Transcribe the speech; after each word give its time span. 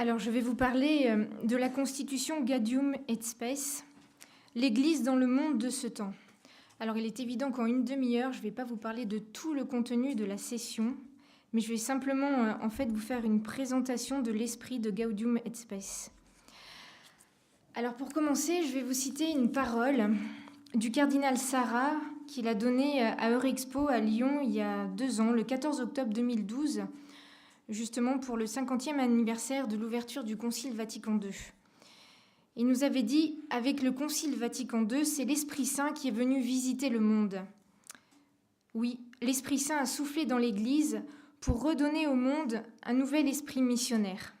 Alors, 0.00 0.18
je 0.18 0.30
vais 0.30 0.40
vous 0.40 0.54
parler 0.54 1.08
euh, 1.08 1.26
de 1.44 1.56
la 1.58 1.68
constitution 1.68 2.40
Gaudium 2.42 2.94
et 3.06 3.18
Spes, 3.20 3.84
l'Église 4.54 5.02
dans 5.02 5.14
le 5.14 5.26
monde 5.26 5.58
de 5.58 5.68
ce 5.68 5.86
temps. 5.86 6.14
Alors, 6.80 6.96
il 6.96 7.04
est 7.04 7.20
évident 7.20 7.50
qu'en 7.50 7.66
une 7.66 7.84
demi-heure, 7.84 8.32
je 8.32 8.38
ne 8.38 8.44
vais 8.44 8.50
pas 8.50 8.64
vous 8.64 8.78
parler 8.78 9.04
de 9.04 9.18
tout 9.18 9.52
le 9.52 9.66
contenu 9.66 10.14
de 10.14 10.24
la 10.24 10.38
session, 10.38 10.96
mais 11.52 11.60
je 11.60 11.68
vais 11.68 11.76
simplement, 11.76 12.30
euh, 12.30 12.52
en 12.62 12.70
fait, 12.70 12.86
vous 12.86 12.98
faire 12.98 13.26
une 13.26 13.42
présentation 13.42 14.22
de 14.22 14.30
l'esprit 14.30 14.78
de 14.78 14.90
Gaudium 14.90 15.38
et 15.44 15.52
Spes. 15.52 16.10
Alors, 17.74 17.92
pour 17.92 18.08
commencer, 18.08 18.62
je 18.66 18.72
vais 18.72 18.82
vous 18.82 18.94
citer 18.94 19.30
une 19.30 19.52
parole 19.52 20.14
du 20.74 20.90
cardinal 20.90 21.36
Sarah 21.36 21.92
qu'il 22.26 22.48
a 22.48 22.54
donnée 22.54 23.02
euh, 23.02 23.10
à 23.18 23.28
Eurexpo 23.32 23.88
à 23.88 23.98
Lyon 23.98 24.40
il 24.42 24.52
y 24.52 24.62
a 24.62 24.86
deux 24.86 25.20
ans, 25.20 25.30
le 25.30 25.42
14 25.42 25.82
octobre 25.82 26.10
2012 26.14 26.84
justement 27.70 28.18
pour 28.18 28.36
le 28.36 28.44
50e 28.44 28.98
anniversaire 28.98 29.68
de 29.68 29.76
l'ouverture 29.76 30.24
du 30.24 30.36
Concile 30.36 30.74
Vatican 30.74 31.18
II. 31.18 31.30
Il 32.56 32.66
nous 32.66 32.82
avait 32.82 33.04
dit, 33.04 33.40
avec 33.48 33.80
le 33.80 33.92
Concile 33.92 34.36
Vatican 34.36 34.86
II, 34.86 35.06
c'est 35.06 35.24
l'Esprit 35.24 35.64
Saint 35.64 35.92
qui 35.92 36.08
est 36.08 36.12
venu 36.12 36.40
visiter 36.40 36.88
le 36.88 37.00
monde. 37.00 37.40
Oui, 38.74 38.98
l'Esprit 39.22 39.58
Saint 39.58 39.78
a 39.78 39.86
soufflé 39.86 40.26
dans 40.26 40.36
l'Église 40.36 41.00
pour 41.40 41.62
redonner 41.62 42.06
au 42.06 42.14
monde 42.14 42.62
un 42.82 42.92
nouvel 42.92 43.28
esprit 43.28 43.62
missionnaire. 43.62 44.34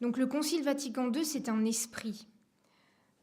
Donc 0.00 0.18
le 0.18 0.26
Concile 0.26 0.62
Vatican 0.62 1.10
II, 1.10 1.24
c'est 1.24 1.48
un 1.48 1.64
esprit 1.64 2.26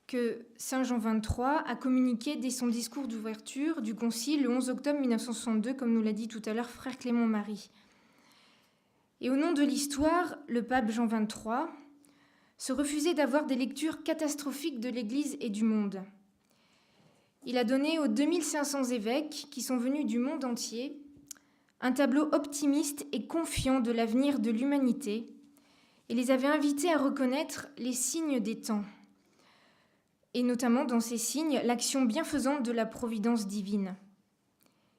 que 0.07 0.39
Saint 0.57 0.83
Jean 0.83 0.97
XXIII 0.97 1.63
a 1.65 1.75
communiqué 1.75 2.35
dès 2.35 2.49
son 2.49 2.67
discours 2.67 3.07
d'ouverture 3.07 3.81
du 3.81 3.93
Concile 3.93 4.43
le 4.43 4.49
11 4.49 4.69
octobre 4.69 4.99
1962, 4.99 5.73
comme 5.73 5.93
nous 5.93 6.01
l'a 6.01 6.11
dit 6.11 6.27
tout 6.27 6.41
à 6.45 6.53
l'heure 6.53 6.69
frère 6.69 6.97
Clément 6.97 7.27
Marie. 7.27 7.69
Et 9.21 9.29
au 9.29 9.35
nom 9.35 9.53
de 9.53 9.61
l'histoire, 9.61 10.37
le 10.47 10.63
pape 10.63 10.89
Jean 10.89 11.05
XXIII 11.05 11.69
se 12.57 12.73
refusait 12.73 13.13
d'avoir 13.13 13.45
des 13.45 13.55
lectures 13.55 14.03
catastrophiques 14.03 14.79
de 14.79 14.89
l'Église 14.89 15.37
et 15.39 15.49
du 15.49 15.63
monde. 15.63 16.01
Il 17.45 17.57
a 17.57 17.63
donné 17.63 17.99
aux 17.99 18.07
2500 18.07 18.85
évêques 18.85 19.47
qui 19.49 19.61
sont 19.61 19.77
venus 19.77 20.05
du 20.05 20.19
monde 20.19 20.43
entier 20.43 20.97
un 21.81 21.91
tableau 21.91 22.29
optimiste 22.31 23.07
et 23.11 23.25
confiant 23.25 23.79
de 23.79 23.91
l'avenir 23.91 24.39
de 24.39 24.51
l'humanité 24.51 25.27
et 26.09 26.13
les 26.13 26.29
avait 26.29 26.47
invités 26.47 26.91
à 26.91 26.97
reconnaître 26.97 27.67
les 27.77 27.93
signes 27.93 28.39
des 28.39 28.59
temps, 28.59 28.83
et 30.33 30.43
notamment 30.43 30.85
dans 30.85 30.99
ces 30.99 31.17
signes 31.17 31.61
l'action 31.63 32.03
bienfaisante 32.03 32.63
de 32.63 32.71
la 32.71 32.85
providence 32.85 33.47
divine. 33.47 33.95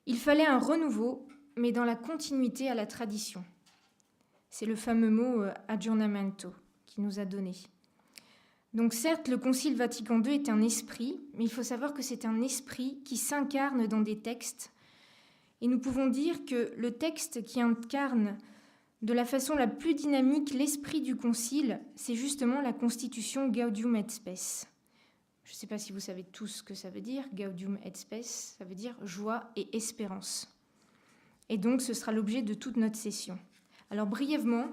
Il 0.07 0.19
fallait 0.19 0.47
un 0.47 0.59
renouveau, 0.59 1.27
mais 1.57 1.71
dans 1.71 1.85
la 1.85 1.95
continuité 1.95 2.69
à 2.69 2.75
la 2.75 2.87
tradition. 2.87 3.45
C'est 4.53 4.67
le 4.67 4.77
fameux 4.77 5.09
mot 5.09 5.41
euh, 5.41 5.55
aggiornamento 5.67 6.53
qui 6.85 7.01
nous 7.01 7.19
a 7.19 7.25
donné. 7.25 7.53
Donc 8.75 8.93
certes, 8.93 9.29
le 9.29 9.39
Concile 9.39 9.77
Vatican 9.77 10.23
II 10.23 10.35
est 10.35 10.51
un 10.51 10.61
esprit, 10.61 11.19
mais 11.39 11.45
il 11.45 11.51
faut 11.51 11.63
savoir 11.63 11.95
que 11.95 12.03
c'est 12.03 12.27
un 12.27 12.43
esprit 12.43 13.01
qui 13.03 13.17
s'incarne 13.17 13.87
dans 13.87 14.03
des 14.03 14.19
textes. 14.19 14.71
Et 15.63 15.69
nous 15.69 15.79
pouvons 15.79 16.07
dire 16.07 16.45
que 16.45 16.71
le 16.77 16.91
texte 16.91 17.43
qui 17.45 17.63
incarne 17.63 18.37
de 19.01 19.15
la 19.15 19.25
façon 19.25 19.55
la 19.55 19.67
plus 19.67 19.95
dynamique 19.95 20.53
l'esprit 20.53 21.01
du 21.01 21.17
Concile, 21.17 21.81
c'est 21.97 22.15
justement 22.15 22.61
la 22.61 22.75
Constitution 22.75 23.49
Gaudium 23.49 23.97
et 23.97 24.05
Spes. 24.07 24.67
Je 25.45 25.53
ne 25.53 25.57
sais 25.57 25.67
pas 25.67 25.79
si 25.79 25.93
vous 25.93 26.01
savez 26.01 26.25
tous 26.25 26.49
ce 26.49 26.63
que 26.63 26.75
ça 26.75 26.91
veut 26.91 27.01
dire, 27.01 27.25
Gaudium 27.33 27.79
et 27.87 27.95
Spes, 27.95 28.55
ça 28.59 28.67
veut 28.67 28.75
dire 28.75 28.95
joie 29.03 29.51
et 29.57 29.75
espérance. 29.75 30.47
Et 31.49 31.57
donc 31.57 31.81
ce 31.81 31.95
sera 31.95 32.13
l'objet 32.13 32.43
de 32.43 32.53
toute 32.53 32.77
notre 32.77 32.97
session. 32.97 33.39
Alors 33.93 34.07
brièvement, 34.07 34.69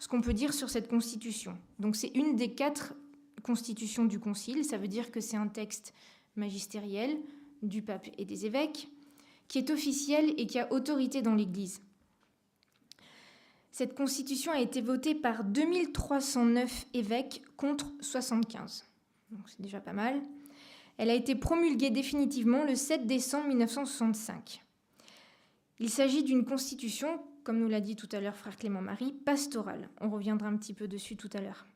ce 0.00 0.08
qu'on 0.08 0.22
peut 0.22 0.32
dire 0.32 0.54
sur 0.54 0.70
cette 0.70 0.88
constitution. 0.88 1.58
Donc 1.78 1.94
c'est 1.94 2.10
une 2.14 2.36
des 2.36 2.54
quatre 2.54 2.94
constitutions 3.42 4.06
du 4.06 4.18
Concile, 4.18 4.64
ça 4.64 4.78
veut 4.78 4.88
dire 4.88 5.10
que 5.10 5.20
c'est 5.20 5.36
un 5.36 5.48
texte 5.48 5.92
magistériel 6.36 7.18
du 7.60 7.82
pape 7.82 8.08
et 8.16 8.24
des 8.24 8.46
évêques, 8.46 8.88
qui 9.46 9.58
est 9.58 9.68
officiel 9.68 10.32
et 10.38 10.46
qui 10.46 10.58
a 10.58 10.72
autorité 10.72 11.20
dans 11.20 11.34
l'Église. 11.34 11.82
Cette 13.72 13.94
constitution 13.94 14.52
a 14.52 14.60
été 14.60 14.80
votée 14.80 15.14
par 15.14 15.44
2309 15.44 16.86
évêques 16.94 17.42
contre 17.58 17.92
75. 18.00 18.86
Donc 19.32 19.42
c'est 19.50 19.60
déjà 19.60 19.80
pas 19.80 19.92
mal. 19.92 20.18
Elle 20.96 21.10
a 21.10 21.14
été 21.14 21.34
promulguée 21.34 21.90
définitivement 21.90 22.64
le 22.64 22.74
7 22.74 23.06
décembre 23.06 23.48
1965. 23.48 24.62
Il 25.78 25.90
s'agit 25.90 26.22
d'une 26.22 26.46
constitution 26.46 27.20
comme 27.44 27.58
nous 27.58 27.68
l'a 27.68 27.80
dit 27.80 27.96
tout 27.96 28.08
à 28.12 28.20
l'heure 28.20 28.36
frère 28.36 28.56
Clément 28.56 28.82
Marie, 28.82 29.12
pastorale. 29.12 29.88
On 30.00 30.10
reviendra 30.10 30.48
un 30.48 30.56
petit 30.56 30.74
peu 30.74 30.88
dessus 30.88 31.16
tout 31.16 31.30
à 31.32 31.40
l'heure. 31.40 31.66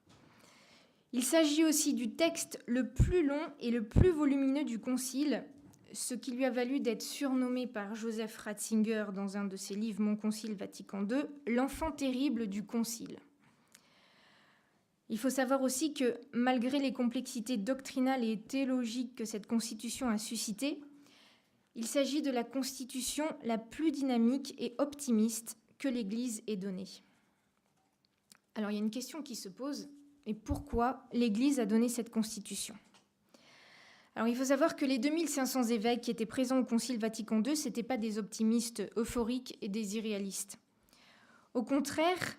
Il 1.12 1.22
s'agit 1.22 1.65
aussi 1.65 1.94
du 1.94 2.10
texte 2.10 2.59
le 2.66 2.88
plus 2.88 3.27
long 3.27 3.41
et 3.60 3.71
le 3.71 3.84
plus 3.84 4.10
volumineux 4.10 4.65
du 4.65 4.78
Concile, 4.78 5.44
ce 5.93 6.15
qui 6.15 6.32
lui 6.32 6.44
a 6.44 6.50
valu 6.50 6.81
d'être 6.81 7.03
surnommé 7.03 7.66
par 7.66 7.94
Joseph 7.94 8.37
Ratzinger 8.37 9.06
dans 9.15 9.37
un 9.37 9.44
de 9.44 9.56
ses 9.56 9.75
livres 9.75 10.03
Mon 10.03 10.16
Concile 10.16 10.55
Vatican 10.55 11.06
II, 11.09 11.25
l'enfant 11.47 11.91
terrible 11.91 12.49
du 12.49 12.65
Concile. 12.65 13.16
Il 15.09 15.19
faut 15.19 15.31
savoir 15.31 15.62
aussi 15.62 15.94
que 15.94 16.19
malgré 16.32 16.81
les 16.81 16.93
complexités 16.93 17.56
doctrinales 17.56 18.25
et 18.25 18.38
théologiques 18.38 19.15
que 19.15 19.25
cette 19.25 19.47
constitution 19.47 20.09
a 20.09 20.19
suscitées, 20.19 20.81
il 21.76 21.87
s'agit 21.87 22.22
de 22.22 22.31
la 22.31 22.42
constitution 22.42 23.25
la 23.44 23.59
plus 23.59 23.92
dynamique 23.92 24.54
et 24.59 24.75
optimiste 24.78 25.59
que 25.78 25.88
l'Église 25.88 26.42
ait 26.47 26.56
donnée. 26.56 26.88
Alors 28.54 28.70
il 28.70 28.75
y 28.75 28.81
a 28.81 28.82
une 28.82 28.91
question 28.91 29.22
qui 29.22 29.37
se 29.37 29.50
pose, 29.50 29.88
et 30.25 30.34
pourquoi 30.34 31.06
l'Église 31.12 31.60
a 31.60 31.66
donné 31.66 31.88
cette 31.88 32.10
constitution? 32.10 32.75
Alors 34.14 34.28
il 34.28 34.34
faut 34.34 34.47
savoir 34.47 34.76
que 34.76 34.87
les 34.87 34.98
2500 34.98 35.64
évêques 35.64 36.00
qui 36.00 36.10
étaient 36.10 36.25
présents 36.25 36.59
au 36.59 36.64
Concile 36.64 36.98
Vatican 36.98 37.42
II, 37.42 37.54
ce 37.54 37.69
n'étaient 37.69 37.82
pas 37.82 37.98
des 37.98 38.16
optimistes 38.16 38.82
euphoriques 38.97 39.58
et 39.60 39.69
des 39.69 39.97
irréalistes. 39.97 40.58
Au 41.53 41.62
contraire, 41.62 42.38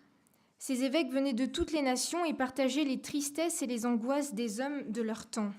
ces 0.57 0.83
évêques 0.83 1.11
venaient 1.11 1.33
de 1.33 1.45
toutes 1.45 1.71
les 1.71 1.83
nations 1.83 2.25
et 2.25 2.33
partageaient 2.33 2.83
les 2.83 3.01
tristesses 3.01 3.61
et 3.61 3.67
les 3.67 3.85
angoisses 3.85 4.33
des 4.33 4.59
hommes 4.59 4.91
de 4.91 5.03
leur 5.03 5.29
temps. 5.29 5.53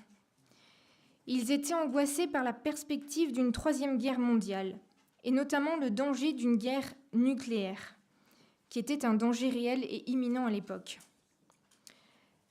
Ils 1.31 1.51
étaient 1.51 1.75
angoissés 1.75 2.25
par 2.25 2.43
la 2.43 2.53
perspective 2.53 3.31
d'une 3.31 3.51
troisième 3.51 3.99
guerre 3.99 4.17
mondiale, 4.17 4.79
et 5.23 5.29
notamment 5.29 5.77
le 5.77 5.91
danger 5.91 6.33
d'une 6.33 6.57
guerre 6.57 6.95
nucléaire, 7.13 7.95
qui 8.69 8.79
était 8.79 9.05
un 9.05 9.13
danger 9.13 9.51
réel 9.51 9.83
et 9.83 10.09
imminent 10.09 10.47
à 10.47 10.49
l'époque. 10.49 10.97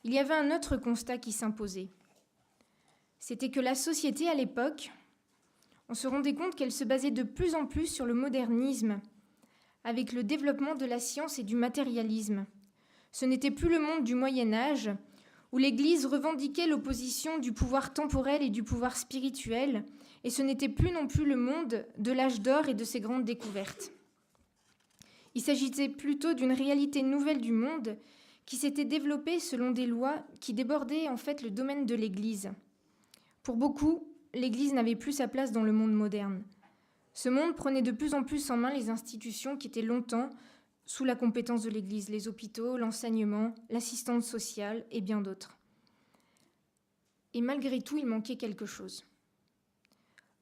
Il 0.05 0.13
y 0.13 0.21
avait 0.21 0.37
un 0.37 0.55
autre 0.55 0.77
constat 0.77 1.19
qui 1.19 1.33
s'imposait. 1.33 1.89
C'était 3.19 3.51
que 3.51 3.59
la 3.59 3.75
société 3.75 4.29
à 4.29 4.35
l'époque, 4.35 4.93
on 5.89 5.95
se 5.95 6.07
rendait 6.07 6.37
compte 6.37 6.55
qu'elle 6.55 6.71
se 6.71 6.85
basait 6.85 7.11
de 7.11 7.25
plus 7.25 7.57
en 7.57 7.67
plus 7.67 7.89
sur 7.89 8.07
le 8.07 8.15
modernisme, 8.15 9.01
avec 9.83 10.13
le 10.13 10.23
développement 10.23 10.77
de 10.77 10.87
la 10.87 11.01
science 11.01 11.41
et 11.41 11.45
du 11.45 11.57
matérialisme. 11.57 12.47
Ce 13.11 13.25
n'était 13.25 13.51
plus 13.51 13.71
le 13.71 13.81
monde 13.81 14.05
du 14.05 14.15
Moyen 14.15 14.53
Âge, 14.53 14.93
où 15.53 15.59
l'Église 15.59 16.07
revendiquait 16.07 16.67
l'opposition 16.67 17.39
du 17.39 17.53
pouvoir 17.53 17.95
temporel 17.95 18.43
et 18.43 18.51
du 18.51 18.63
pouvoir 18.63 18.97
spirituel, 18.97 19.85
et 20.25 20.31
ce 20.31 20.43
n'était 20.43 20.69
plus 20.69 20.91
non 20.91 21.07
plus 21.07 21.25
le 21.25 21.37
monde 21.37 21.87
de 21.97 22.13
l'âge 22.13 22.41
d'or 22.41 22.69
et 22.69 22.75
de 22.75 22.85
ses 22.85 23.01
grandes 23.01 23.25
découvertes. 23.25 23.93
Il 25.35 25.43
s'agissait 25.43 25.89
plutôt 25.89 26.35
d'une 26.35 26.53
réalité 26.53 27.03
nouvelle 27.03 27.41
du 27.41 27.53
monde 27.53 27.97
qui 28.45 28.57
s'était 28.57 28.85
développée 28.85 29.41
selon 29.41 29.71
des 29.71 29.87
lois 29.87 30.25
qui 30.41 30.55
débordaient 30.55 31.09
en 31.09 31.17
fait 31.17 31.43
le 31.43 31.51
domaine 31.51 31.87
de 31.87 31.95
l'Église. 31.95 32.51
Pour 33.43 33.57
beaucoup, 33.57 34.09
l'Église 34.35 34.73
n'avait 34.73 34.97
plus 34.97 35.13
sa 35.13 35.29
place 35.29 35.53
dans 35.53 35.63
le 35.63 35.73
monde 35.73 35.93
moderne. 35.93 36.43
Ce 37.15 37.29
monde 37.29 37.57
prenait 37.57 37.83
de 37.83 37.91
plus 37.91 38.15
en 38.15 38.23
plus 38.23 38.51
en 38.51 38.57
main 38.57 38.73
les 38.73 38.91
institutions 38.91 39.57
qui 39.57 39.69
étaient 39.69 39.83
longtemps 39.83 40.31
sous 40.89 41.05
la 41.05 41.15
compétence 41.15 41.65
de 41.65 41.69
l'Église, 41.71 42.09
les 42.09 42.29
hôpitaux, 42.29 42.79
l'enseignement, 42.79 43.55
l'assistance 43.69 44.27
sociale 44.27 44.87
et 44.91 45.03
bien 45.03 45.21
d'autres. 45.21 45.59
Et 47.35 47.43
malgré 47.43 47.83
tout, 47.83 47.99
il 47.99 48.07
manquait 48.07 48.39
quelque 48.39 48.65
chose. 48.65 49.05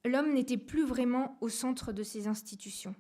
L'homme 0.05 0.33
n'était 0.33 0.57
plus 0.57 0.85
vraiment 0.85 1.37
au 1.41 1.49
centre 1.49 1.93
de 1.93 2.05
ces 2.05 2.29
institutions. 2.29 2.95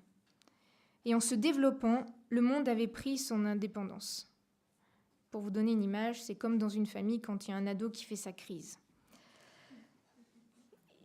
Et 1.04 1.14
en 1.14 1.20
se 1.20 1.36
développant, 1.36 2.04
le 2.30 2.40
monde 2.40 2.68
avait 2.68 2.88
pris 2.88 3.16
son 3.16 3.46
indépendance. 3.46 4.28
Pour 5.30 5.40
vous 5.40 5.52
donner 5.52 5.70
une 5.70 5.84
image, 5.84 6.20
c'est 6.20 6.34
comme 6.34 6.58
dans 6.58 6.68
une 6.68 6.86
famille 6.86 7.20
quand 7.20 7.46
il 7.46 7.52
y 7.52 7.54
a 7.54 7.56
un 7.56 7.68
ado 7.68 7.90
qui 7.90 8.02
fait 8.02 8.16
sa 8.16 8.32
crise. 8.32 8.80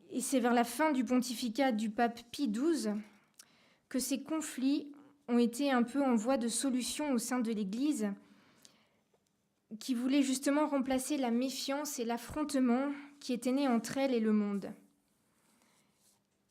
Et 0.09 0.21
c'est 0.21 0.39
vers 0.39 0.55
la 0.55 0.63
fin 0.63 0.91
du 0.91 1.05
pontificat 1.05 1.71
du 1.71 1.91
pape 1.91 2.19
Pie 2.31 2.49
XII 2.49 2.95
que 3.89 3.99
ces 3.99 4.23
conflits 4.23 4.91
ont 5.31 5.39
été 5.39 5.71
un 5.71 5.83
peu 5.83 6.03
en 6.03 6.15
voie 6.15 6.37
de 6.37 6.49
solution 6.49 7.13
au 7.13 7.17
sein 7.17 7.39
de 7.39 7.51
l'Église, 7.51 8.11
qui 9.79 9.93
voulait 9.93 10.21
justement 10.21 10.67
remplacer 10.67 11.15
la 11.15 11.31
méfiance 11.31 11.97
et 11.99 12.05
l'affrontement 12.05 12.91
qui 13.21 13.31
étaient 13.31 13.53
nés 13.53 13.69
entre 13.69 13.97
elle 13.97 14.13
et 14.13 14.19
le 14.19 14.33
monde. 14.33 14.73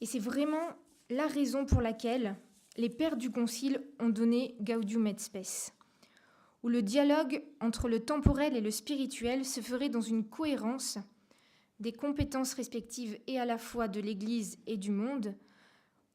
Et 0.01 0.07
c'est 0.07 0.19
vraiment 0.19 0.71
la 1.11 1.27
raison 1.27 1.67
pour 1.67 1.83
laquelle 1.83 2.37
les 2.79 2.89
pères 2.89 3.19
du 3.19 3.31
Concile 3.31 3.83
ont 3.99 4.09
donné 4.09 4.57
Gaudium 4.61 5.07
et 5.07 5.19
Spes. 5.19 5.73
où 6.63 6.69
le 6.69 6.83
dialogue 6.83 7.43
entre 7.61 7.89
le 7.89 8.01
temporel 8.01 8.57
et 8.57 8.61
le 8.61 8.71
spirituel 8.71 9.45
se 9.45 9.61
ferait 9.61 9.89
dans 9.89 10.01
une 10.01 10.29
cohérence 10.29 10.99
des 11.79 11.93
compétences 11.93 12.53
respectives 12.55 13.19
et 13.27 13.41
à 13.41 13.47
la 13.47 13.57
fois 13.57 13.89
de 13.89 14.01
l'Église 14.01 14.59
et 14.67 14.77
du 14.77 14.91
monde, 14.91 15.35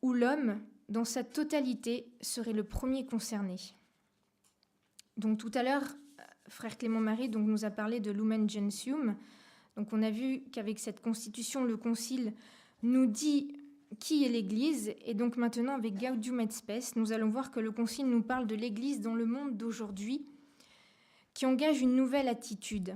où 0.04 0.14
l'homme, 0.14 0.62
dans 0.90 1.06
sa 1.06 1.24
totalité, 1.24 2.08
serait 2.22 2.54
le 2.54 2.64
premier 2.64 3.06
concerné. 3.06 3.56
Donc 5.18 5.40
tout 5.40 5.52
à 5.54 5.64
l'heure, 5.64 5.84
frère 6.48 6.78
Clément 6.78 7.00
Marie 7.00 7.30
nous 7.30 7.66
a 7.66 7.72
parlé 7.72 8.00
de 8.00 8.12
Lumen 8.12 8.50
Gentium. 8.50 9.16
Donc 9.76 9.92
on 9.94 10.04
a 10.04 10.12
vu 10.12 10.42
qu'avec 10.52 10.80
cette 10.80 11.02
constitution, 11.02 11.64
le 11.64 11.78
Concile 11.78 12.34
nous 12.84 13.08
dit 13.08 13.58
qui 14.00 14.26
est 14.26 14.30
l'Église. 14.30 14.94
Et 15.06 15.14
donc 15.14 15.38
maintenant, 15.38 15.76
avec 15.76 15.98
Gaudium 15.98 16.40
et 16.40 16.50
Spes, 16.50 16.96
nous 16.96 17.12
allons 17.12 17.30
voir 17.30 17.52
que 17.52 17.60
le 17.60 17.72
Concile 17.72 18.08
nous 18.08 18.22
parle 18.22 18.48
de 18.48 18.56
l'Église 18.56 19.02
dans 19.02 19.16
le 19.16 19.26
monde 19.26 19.58
d'aujourd'hui, 19.58 20.26
qui 21.34 21.46
engage 21.46 21.82
une 21.82 21.96
nouvelle 21.96 22.28
attitude. 22.28 22.96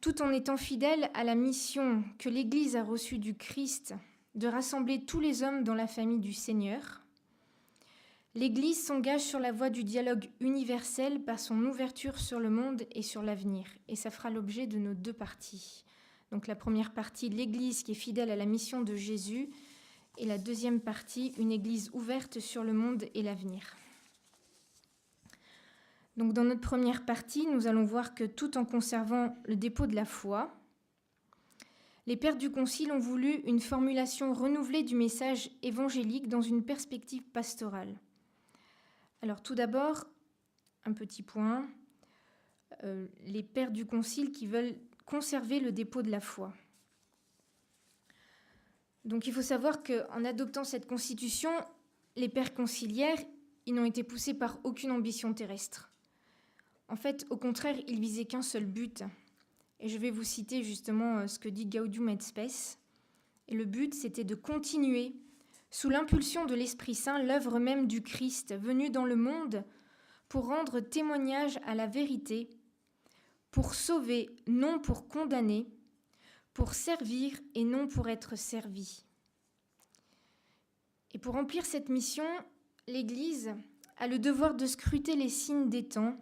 Tout 0.00 0.22
en 0.22 0.30
étant 0.30 0.56
fidèle 0.56 1.10
à 1.14 1.24
la 1.24 1.34
mission 1.34 2.04
que 2.18 2.28
l'Église 2.28 2.76
a 2.76 2.84
reçue 2.84 3.18
du 3.18 3.34
Christ 3.34 3.94
de 4.38 4.46
rassembler 4.46 5.04
tous 5.04 5.18
les 5.18 5.42
hommes 5.42 5.64
dans 5.64 5.74
la 5.74 5.88
famille 5.88 6.20
du 6.20 6.32
Seigneur, 6.32 7.02
l'Église 8.36 8.80
s'engage 8.80 9.22
sur 9.22 9.40
la 9.40 9.50
voie 9.50 9.68
du 9.68 9.82
dialogue 9.82 10.30
universel 10.38 11.24
par 11.24 11.40
son 11.40 11.60
ouverture 11.64 12.20
sur 12.20 12.38
le 12.38 12.48
monde 12.48 12.84
et 12.92 13.02
sur 13.02 13.20
l'avenir. 13.20 13.66
Et 13.88 13.96
ça 13.96 14.12
fera 14.12 14.30
l'objet 14.30 14.68
de 14.68 14.78
nos 14.78 14.94
deux 14.94 15.12
parties. 15.12 15.84
Donc 16.30 16.46
la 16.46 16.54
première 16.54 16.92
partie, 16.92 17.28
l'Église 17.28 17.82
qui 17.82 17.92
est 17.92 17.96
fidèle 17.96 18.30
à 18.30 18.36
la 18.36 18.46
mission 18.46 18.80
de 18.80 18.94
Jésus, 18.94 19.50
et 20.18 20.26
la 20.26 20.38
deuxième 20.38 20.80
partie, 20.80 21.32
une 21.38 21.50
Église 21.50 21.90
ouverte 21.92 22.38
sur 22.38 22.62
le 22.62 22.72
monde 22.72 23.06
et 23.14 23.22
l'avenir. 23.22 23.76
Donc 26.16 26.32
dans 26.32 26.44
notre 26.44 26.60
première 26.60 27.04
partie, 27.04 27.46
nous 27.48 27.66
allons 27.66 27.84
voir 27.84 28.14
que 28.14 28.24
tout 28.24 28.56
en 28.56 28.64
conservant 28.64 29.36
le 29.46 29.56
dépôt 29.56 29.86
de 29.88 29.96
la 29.96 30.04
foi, 30.04 30.54
les 32.08 32.16
pères 32.16 32.36
du 32.36 32.50
Concile 32.50 32.90
ont 32.90 32.98
voulu 32.98 33.42
une 33.44 33.60
formulation 33.60 34.32
renouvelée 34.32 34.82
du 34.82 34.94
message 34.94 35.50
évangélique 35.62 36.26
dans 36.26 36.40
une 36.40 36.64
perspective 36.64 37.22
pastorale. 37.22 37.94
Alors 39.20 39.42
tout 39.42 39.54
d'abord, 39.54 40.06
un 40.86 40.94
petit 40.94 41.22
point, 41.22 41.68
euh, 42.82 43.08
les 43.26 43.42
pères 43.42 43.70
du 43.70 43.84
Concile 43.84 44.32
qui 44.32 44.46
veulent 44.46 44.74
conserver 45.04 45.60
le 45.60 45.70
dépôt 45.70 46.00
de 46.00 46.10
la 46.10 46.20
foi. 46.20 46.54
Donc 49.04 49.26
il 49.26 49.34
faut 49.34 49.42
savoir 49.42 49.82
qu'en 49.82 50.24
adoptant 50.24 50.64
cette 50.64 50.86
constitution, 50.86 51.50
les 52.16 52.30
pères 52.30 52.54
conciliaires, 52.54 53.20
ils 53.66 53.74
n'ont 53.74 53.84
été 53.84 54.02
poussés 54.02 54.32
par 54.32 54.58
aucune 54.64 54.92
ambition 54.92 55.34
terrestre. 55.34 55.92
En 56.88 56.96
fait, 56.96 57.26
au 57.28 57.36
contraire, 57.36 57.76
ils 57.86 58.00
visaient 58.00 58.24
qu'un 58.24 58.40
seul 58.40 58.64
but. 58.64 59.04
Et 59.80 59.88
je 59.88 59.98
vais 59.98 60.10
vous 60.10 60.24
citer 60.24 60.62
justement 60.62 61.18
euh, 61.18 61.26
ce 61.26 61.38
que 61.38 61.48
dit 61.48 61.66
Gaudium 61.66 62.08
et 62.08 62.20
Spes. 62.20 62.78
Et 63.48 63.54
le 63.54 63.64
but, 63.64 63.94
c'était 63.94 64.24
de 64.24 64.34
continuer 64.34 65.14
sous 65.70 65.90
l'impulsion 65.90 66.46
de 66.46 66.54
l'Esprit 66.54 66.94
Saint, 66.94 67.22
l'œuvre 67.22 67.58
même 67.58 67.86
du 67.86 68.02
Christ 68.02 68.54
venu 68.54 68.90
dans 68.90 69.04
le 69.04 69.16
monde 69.16 69.64
pour 70.28 70.46
rendre 70.46 70.80
témoignage 70.80 71.58
à 71.66 71.74
la 71.74 71.86
vérité, 71.86 72.48
pour 73.50 73.74
sauver, 73.74 74.30
non 74.46 74.78
pour 74.78 75.08
condamner, 75.08 75.68
pour 76.54 76.74
servir 76.74 77.38
et 77.54 77.64
non 77.64 77.86
pour 77.86 78.08
être 78.08 78.36
servi. 78.36 79.04
Et 81.14 81.18
pour 81.18 81.34
remplir 81.34 81.64
cette 81.64 81.88
mission, 81.88 82.26
l'Église 82.86 83.54
a 83.96 84.06
le 84.06 84.18
devoir 84.18 84.54
de 84.54 84.66
scruter 84.66 85.16
les 85.16 85.28
signes 85.28 85.68
des 85.68 85.86
temps 85.86 86.16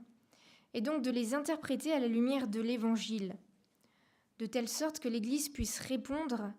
et 0.75 0.81
donc 0.81 1.03
de 1.03 1.11
les 1.11 1.35
interpréter 1.35 1.93
à 1.93 1.99
la 1.99 2.09
lumière 2.09 2.49
de 2.49 2.61
l'Évangile, 2.61 3.35
de 4.39 4.47
telle 4.47 4.69
sorte 4.69 5.01
que 5.01 5.09
l'Église 5.09 5.49
puisse 5.49 5.79
répondre 5.81 6.53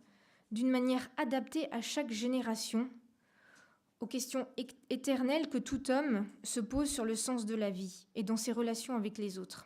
d'une 0.51 0.69
manière 0.69 1.09
adaptée 1.17 1.71
à 1.71 1.81
chaque 1.81 2.11
génération 2.11 2.89
aux 3.99 4.07
questions 4.07 4.47
éternelles 4.89 5.49
que 5.49 5.57
tout 5.57 5.89
homme 5.89 6.27
se 6.43 6.59
pose 6.59 6.89
sur 6.89 7.05
le 7.05 7.15
sens 7.15 7.45
de 7.45 7.55
la 7.55 7.71
vie 7.71 8.07
et 8.15 8.23
dans 8.23 8.37
ses 8.37 8.51
relations 8.51 8.95
avec 8.95 9.17
les 9.17 9.39
autres. 9.39 9.65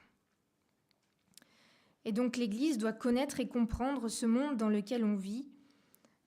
Et 2.05 2.11
donc 2.11 2.37
l'Église 2.37 2.77
doit 2.77 2.93
connaître 2.93 3.39
et 3.39 3.47
comprendre 3.47 4.07
ce 4.07 4.25
monde 4.25 4.57
dans 4.57 4.69
lequel 4.69 5.03
on 5.03 5.15
vit, 5.15 5.47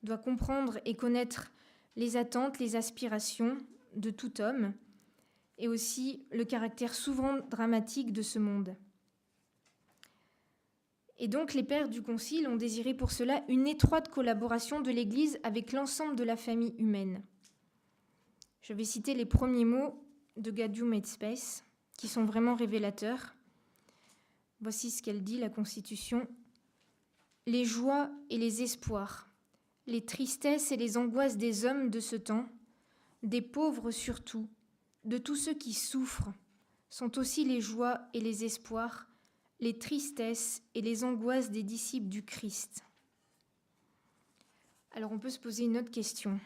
doit 0.03 0.19
comprendre 0.19 0.79
et 0.85 0.97
connaître 0.97 1.51
les 1.97 2.17
attentes, 2.17 2.59
les 2.59 2.77
aspirations 2.77 3.57
de 3.97 4.11
tout 4.11 4.41
homme, 4.41 4.75
et 5.59 5.69
aussi 5.69 6.27
le 6.33 6.45
caractère 6.45 6.95
souvent 6.95 7.39
dramatique 7.49 8.13
de 8.13 8.23
ce 8.23 8.39
monde. 8.39 8.77
Et 11.19 11.29
donc 11.29 11.55
les 11.55 11.63
pères 11.63 11.89
du 11.89 12.03
Concile 12.03 12.49
ont 12.49 12.57
désiré 12.57 12.95
pour 12.95 13.13
cela 13.13 13.45
une 13.49 13.67
étroite 13.67 14.09
collaboration 14.09 14.81
de 14.81 14.91
l'Église 14.91 15.39
avec 15.43 15.73
l'ensemble 15.73 16.17
de 16.17 16.25
la 16.25 16.37
famille 16.37 16.75
humaine. 16.79 17.23
Je 18.63 18.73
vais 18.73 18.85
citer 18.85 19.15
les 19.15 19.27
premiers 19.27 19.65
mots 19.65 20.03
de 20.37 20.51
Gadium 20.51 20.93
et 20.95 21.03
Space, 21.05 21.65
qui 21.97 22.09
sont 22.09 22.25
vraiment 22.25 22.57
révélateurs. 22.57 23.35
Voici 24.61 24.91
ce 24.91 25.03
qu'elle 25.03 25.23
dit, 25.23 25.39
la 25.39 25.51
Constitution. 25.51 26.27
Les 27.47 27.65
joies 27.65 28.11
et 28.31 28.39
les 28.39 28.63
espoirs, 28.63 29.29
les 29.87 30.05
tristesses 30.05 30.73
et 30.73 30.77
les 30.77 30.97
angoisses 30.97 31.37
des 31.37 31.67
hommes 31.67 31.91
de 31.91 32.01
ce 32.01 32.17
temps, 32.17 32.49
des 33.23 33.43
pauvres 33.43 33.91
surtout, 33.91 34.49
de 35.05 35.19
tous 35.19 35.37
ceux 35.37 35.55
qui 35.55 35.75
souffrent, 35.75 36.33
sont 36.89 37.19
aussi 37.19 37.45
les 37.45 37.61
joies 37.61 38.01
et 38.15 38.21
les 38.21 38.45
espoirs 38.45 39.07
les 39.65 39.79
tristesses 39.79 40.63
et 40.75 40.83
les 40.83 41.05
angoisses 41.05 41.51
des 41.51 41.63
disciples 41.63 42.11
du 42.11 42.23
Christ. 42.23 42.85
Alors 44.93 45.11
on 45.11 45.19
peut 45.19 45.31
se 45.31 45.39
poser 45.39 45.65
une 45.65 45.79
autre 45.79 45.91
question. 45.91 46.39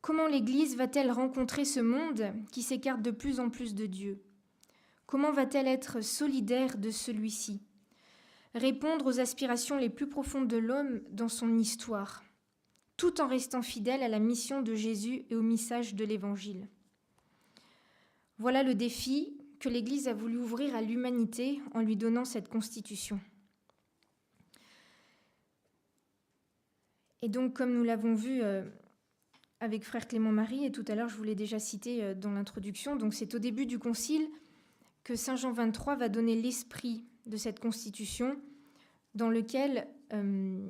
Comment 0.00 0.26
l'Église 0.26 0.76
va-t-elle 0.76 1.12
rencontrer 1.12 1.66
ce 1.66 1.78
monde 1.78 2.32
qui 2.50 2.62
s'écarte 2.62 3.02
de 3.02 3.10
plus 3.10 3.38
en 3.38 3.50
plus 3.50 3.74
de 3.74 3.84
Dieu? 3.84 4.22
Comment 5.06 5.30
va-t-elle 5.30 5.68
être 5.68 6.00
solidaire 6.00 6.78
de 6.78 6.90
celui-ci? 6.90 7.60
Répondre 8.54 9.06
aux 9.06 9.20
aspirations 9.20 9.76
les 9.76 9.90
plus 9.90 10.08
profondes 10.08 10.48
de 10.48 10.56
l'homme 10.56 11.02
dans 11.10 11.28
son 11.28 11.58
histoire, 11.58 12.24
tout 12.96 13.20
en 13.20 13.28
restant 13.28 13.62
fidèle 13.62 14.02
à 14.02 14.08
la 14.08 14.18
mission 14.18 14.62
de 14.62 14.74
Jésus 14.74 15.26
et 15.28 15.36
au 15.36 15.42
message 15.42 15.94
de 15.94 16.04
l'Évangile. 16.04 16.66
Voilà 18.38 18.62
le 18.62 18.74
défi 18.74 19.36
que 19.62 19.68
l'Église 19.68 20.08
a 20.08 20.12
voulu 20.12 20.38
ouvrir 20.38 20.74
à 20.74 20.82
l'humanité 20.82 21.60
en 21.72 21.82
lui 21.82 21.94
donnant 21.94 22.24
cette 22.24 22.48
constitution. 22.48 23.20
Et 27.22 27.28
donc, 27.28 27.54
comme 27.54 27.72
nous 27.72 27.84
l'avons 27.84 28.16
vu 28.16 28.42
euh, 28.42 28.64
avec 29.60 29.84
frère 29.84 30.08
Clément 30.08 30.32
Marie, 30.32 30.64
et 30.64 30.72
tout 30.72 30.84
à 30.88 30.96
l'heure 30.96 31.08
je 31.08 31.14
vous 31.14 31.22
l'ai 31.22 31.36
déjà 31.36 31.60
cité 31.60 32.02
euh, 32.02 32.12
dans 32.12 32.32
l'introduction, 32.32 32.98
c'est 33.12 33.36
au 33.36 33.38
début 33.38 33.64
du 33.64 33.78
Concile 33.78 34.26
que 35.04 35.14
Saint 35.14 35.36
Jean 35.36 35.52
XXIII 35.52 35.96
va 35.96 36.08
donner 36.08 36.34
l'esprit 36.34 37.04
de 37.26 37.36
cette 37.36 37.60
constitution, 37.60 38.36
dans 39.14 39.30
lequel, 39.30 39.86
euh, 40.12 40.66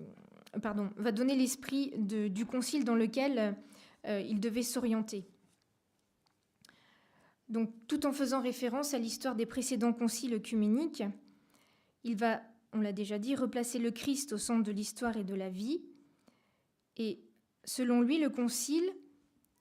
pardon, 0.63 0.91
va 0.97 1.13
donner 1.13 1.35
l'esprit 1.35 1.95
du 1.97 2.45
Concile 2.45 2.85
dans 2.85 2.97
lequel 2.97 3.57
il 4.05 4.41
devait 4.41 4.63
s'orienter. 4.63 5.25
Donc, 7.53 7.71
tout 7.87 8.07
en 8.07 8.13
faisant 8.13 8.41
référence 8.41 8.95
à 8.95 8.99
l'histoire 8.99 9.37
des 9.37 9.45
précédents 9.45 9.93
conciles 9.93 10.33
œcuméniques, 10.33 11.03
il 12.03 12.17
va, 12.17 12.41
on 12.73 12.81
l'a 12.81 12.95
déjà 12.95 13.19
dit, 13.19 13.37
replacer 13.37 13.79
le 13.79 13.91
Christ 13.91 14.33
au 14.33 14.39
centre 14.39 14.63
de 14.63 14.73
l'histoire 14.73 15.19
et 15.19 15.23
de 15.23 15.35
la 15.35 15.51
vie. 15.51 15.83
Et 16.97 17.21
selon 17.65 18.01
lui, 18.01 18.19
le 18.19 18.31
concile 18.31 18.91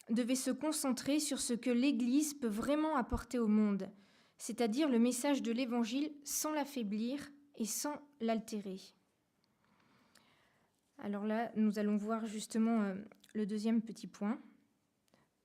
devait 0.10 0.36
se 0.36 0.52
concentrer 0.52 1.20
sur 1.20 1.42
ce 1.42 1.52
que 1.52 1.70
l'Église 1.70 2.34
peut 2.34 2.48
vraiment 2.48 2.96
apporter 2.96 3.40
au 3.40 3.50
monde, 3.50 3.90
c'est-à-dire 4.38 4.88
le 4.88 4.98
message 4.98 5.42
de 5.42 5.52
l'Évangile 5.52 6.14
sans 6.24 6.54
l'affaiblir 6.54 7.20
et 7.58 7.66
sans 7.66 7.96
l'altérer. 8.22 8.80
Alors 10.98 11.26
là, 11.26 11.52
nous 11.58 11.78
allons 11.78 11.98
voir 11.98 12.26
justement 12.26 12.84
euh, 12.84 12.96
le 13.34 13.46
deuxième 13.46 13.82
petit 13.82 14.08
point 14.08 14.42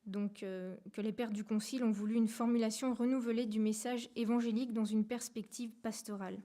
donc 0.07 0.43
euh, 0.43 0.77
que 0.93 1.01
les 1.01 1.13
pères 1.13 1.33
du 1.33 1.45
Concile 1.45 1.85
ont 1.85 1.91
voulu 1.91 2.15
une 2.15 2.29
formulation 2.29 2.95
renouvelée 2.95 3.47
du 3.47 3.59
message 3.59 4.09
évangélique 4.15 4.73
dans 4.73 4.85
une 4.85 5.05
perspective 5.05 5.75
pastorale. 5.83 6.39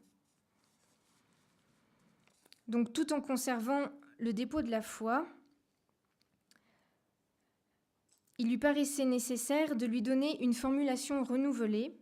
Donc 2.67 2.91
tout 2.91 3.13
en 3.13 3.21
conservant 3.21 3.89
le 4.17 4.33
dépôt 4.33 4.61
de 4.61 4.71
la 4.71 4.81
foi, 4.81 5.27
il 8.37 8.49
lui 8.49 8.57
paraissait 8.57 9.05
nécessaire 9.05 9.75
de 9.75 9.85
lui 9.85 10.01
donner 10.01 10.41
une 10.43 10.53
formulation 10.53 11.23
renouvelée. 11.23 11.95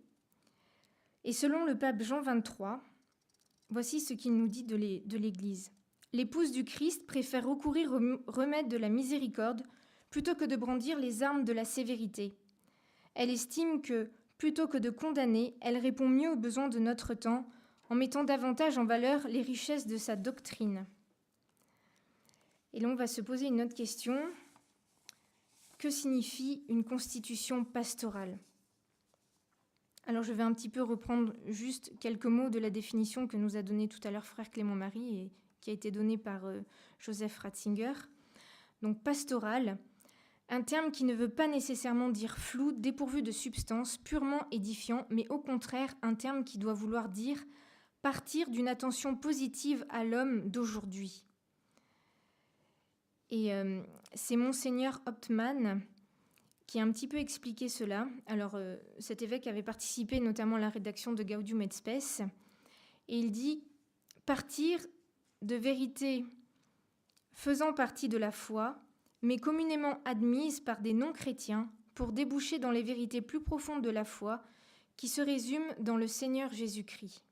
Et 1.26 1.34
selon 1.34 1.66
le 1.66 1.78
pape 1.78 2.02
Jean 2.02 2.22
XXIII, 2.22 2.80
voici 3.70 4.00
ce 4.00 4.14
qu'il 4.14 4.38
nous 4.38 4.48
dit 4.48 4.64
de 4.64 5.18
l'Église. 5.18 5.74
L'épouse 6.14 6.52
du 6.52 6.64
Christ 6.64 7.06
préfère 7.06 7.46
recourir 7.46 7.92
au 7.92 8.00
remède 8.32 8.70
de 8.70 8.78
la 8.78 8.88
miséricorde 8.88 9.64
plutôt 10.10 10.36
que 10.36 10.46
de 10.46 10.56
brandir 10.56 10.98
les 11.00 11.24
armes 11.24 11.44
de 11.44 11.54
la 11.54 11.66
sévérité. 11.66 12.36
elle 13.16 13.30
estime 13.30 13.82
que, 13.82 14.10
plutôt 14.38 14.68
que 14.68 14.78
de 14.78 14.90
condamner, 14.90 15.56
elle 15.62 15.78
répond 15.78 16.08
mieux 16.08 16.32
aux 16.32 16.36
besoins 16.36 16.70
de 16.70 16.80
notre 16.80 17.14
temps 17.14 17.50
en 17.90 17.96
mettant 17.96 18.24
davantage 18.24 18.78
en 18.78 18.86
valeur 18.86 19.28
les 19.28 19.42
richesses 19.42 19.88
de 19.88 19.98
sa 19.98 20.16
doctrine. 20.16 20.86
Et 22.74 22.80
là, 22.80 22.88
on 22.88 22.96
va 22.96 23.08
se 23.08 23.22
poser 23.22 23.48
une 23.48 23.62
autre 23.62 23.74
question. 23.74 24.18
Que 25.78 25.90
signifie 25.90 26.64
une 26.70 26.84
constitution 26.84 27.64
pastorale? 27.64 28.38
Alors, 30.06 30.24
je 30.24 30.34
vais 30.34 30.44
un 30.44 30.54
petit 30.54 30.70
peu 30.70 30.82
reprendre 30.82 31.34
juste 31.48 31.98
quelques 32.00 32.26
mots 32.26 32.50
de 32.50 32.60
la 32.60 32.70
définition 32.70 33.28
que 33.28 33.38
nous 33.38 33.56
a 33.56 33.62
donnée 33.62 33.88
tout 33.88 34.00
à 34.04 34.12
l'heure 34.12 34.26
frère 34.26 34.50
Clément 34.50 34.76
Marie 34.76 35.20
et 35.20 35.32
qui 35.62 35.70
a 35.70 35.74
été 35.74 35.92
donnée 35.92 36.18
par 36.18 36.46
euh, 36.46 36.62
Joseph 37.00 37.38
Ratzinger. 37.40 37.94
Donc, 38.82 39.04
pastorale, 39.04 39.78
un 40.50 40.62
terme 40.64 40.92
qui 40.92 41.04
ne 41.04 41.14
veut 41.14 41.30
pas 41.30 41.48
nécessairement 41.48 42.10
dire 42.10 42.38
flou, 42.38 42.72
dépourvu 42.72 43.22
de 43.22 43.32
substance, 43.32 43.98
purement 43.98 44.48
édifiant, 44.52 45.06
mais 45.10 45.28
au 45.30 45.40
contraire 45.40 45.96
un 46.02 46.16
terme 46.16 46.44
qui 46.44 46.58
doit 46.58 46.74
vouloir 46.74 47.10
dire 47.10 47.44
partir 48.02 48.50
d'une 48.50 48.68
attention 48.68 49.16
positive 49.16 49.86
à 49.90 50.04
l'homme 50.04 50.50
d'aujourd'hui. 50.50 51.24
Et 53.30 53.54
euh, 53.54 53.84
c'est 54.16 54.38
monseigneur 54.38 55.02
Optman 55.06 55.82
qui 56.66 56.80
a 56.80 56.84
un 56.84 56.92
petit 56.92 57.08
peu 57.08 57.18
expliqué 57.18 57.68
cela. 57.68 58.08
Alors 58.26 58.56
euh, 58.56 58.78
cet 59.00 59.22
évêque 59.22 59.48
avait 59.48 59.64
participé 59.64 60.20
notamment 60.20 60.56
à 60.56 60.60
la 60.60 60.70
rédaction 60.70 61.14
de 61.14 61.24
Gaudium 61.24 61.62
et 61.62 61.70
Spes, 61.72 62.22
et 63.08 63.18
il 63.18 63.32
dit 63.32 63.64
partir 64.26 64.80
de 65.42 65.56
vérités 65.56 66.26
faisant 67.34 67.74
partie 67.74 68.10
de 68.10 68.18
la 68.18 68.32
foi, 68.32 68.78
mais 69.22 69.38
communément 69.38 70.02
admises 70.06 70.60
par 70.60 70.82
des 70.82 70.94
non-chrétiens 70.94 71.70
pour 71.96 72.12
déboucher 72.12 72.60
dans 72.60 72.72
les 72.72 72.84
vérités 72.84 73.22
plus 73.22 73.42
profondes 73.42 73.84
de 73.84 73.90
la 73.90 74.06
foi 74.06 74.42
qui 74.96 75.08
se 75.08 75.22
résument 75.22 75.74
dans 75.80 75.98
le 75.98 76.08
Seigneur 76.08 76.52
Jésus-Christ. 76.52 77.24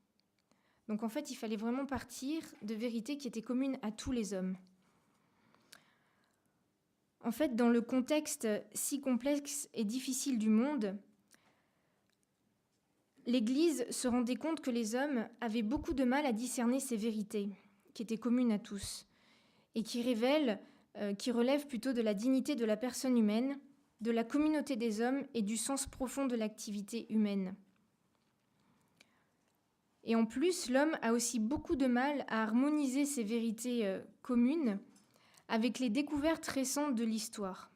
Donc 0.88 1.02
en 1.02 1.08
fait, 1.08 1.30
il 1.30 1.34
fallait 1.34 1.56
vraiment 1.56 1.86
partir 1.86 2.42
de 2.62 2.74
vérités 2.74 3.16
qui 3.16 3.28
étaient 3.28 3.42
communes 3.42 3.78
à 3.82 3.92
tous 3.92 4.12
les 4.12 4.32
hommes. 4.32 4.56
En 7.24 7.32
fait, 7.32 7.56
dans 7.56 7.68
le 7.68 7.82
contexte 7.82 8.48
si 8.72 9.00
complexe 9.00 9.68
et 9.74 9.84
difficile 9.84 10.38
du 10.38 10.48
monde, 10.48 10.96
l'Église 13.26 13.86
se 13.90 14.08
rendait 14.08 14.36
compte 14.36 14.62
que 14.62 14.70
les 14.70 14.94
hommes 14.94 15.28
avaient 15.40 15.62
beaucoup 15.62 15.92
de 15.92 16.04
mal 16.04 16.24
à 16.24 16.32
discerner 16.32 16.80
ces 16.80 16.96
vérités, 16.96 17.50
qui 17.92 18.02
étaient 18.02 18.16
communes 18.16 18.52
à 18.52 18.58
tous, 18.58 19.06
et 19.74 19.82
qui 19.82 20.00
révèlent, 20.00 20.58
euh, 20.96 21.14
qui 21.14 21.30
relèvent 21.30 21.66
plutôt 21.66 21.92
de 21.92 22.00
la 22.00 22.14
dignité 22.14 22.56
de 22.56 22.64
la 22.64 22.76
personne 22.76 23.16
humaine, 23.16 23.58
de 24.00 24.10
la 24.10 24.24
communauté 24.24 24.74
des 24.74 25.00
hommes 25.00 25.22
et 25.34 25.42
du 25.42 25.56
sens 25.56 25.86
profond 25.86 26.26
de 26.26 26.34
l'activité 26.34 27.12
humaine. 27.12 27.54
Et 30.04 30.16
en 30.16 30.24
plus, 30.24 30.70
l'homme 30.70 30.96
a 31.02 31.12
aussi 31.12 31.38
beaucoup 31.38 31.76
de 31.76 31.86
mal 31.86 32.24
à 32.28 32.42
harmoniser 32.42 33.04
ces 33.04 33.22
vérités 33.22 33.86
euh, 33.86 34.00
communes 34.22 34.80
avec 35.48 35.78
les 35.78 35.90
découvertes 35.90 36.46
récentes 36.46 36.94
de 36.94 37.04
l'histoire. 37.04 37.70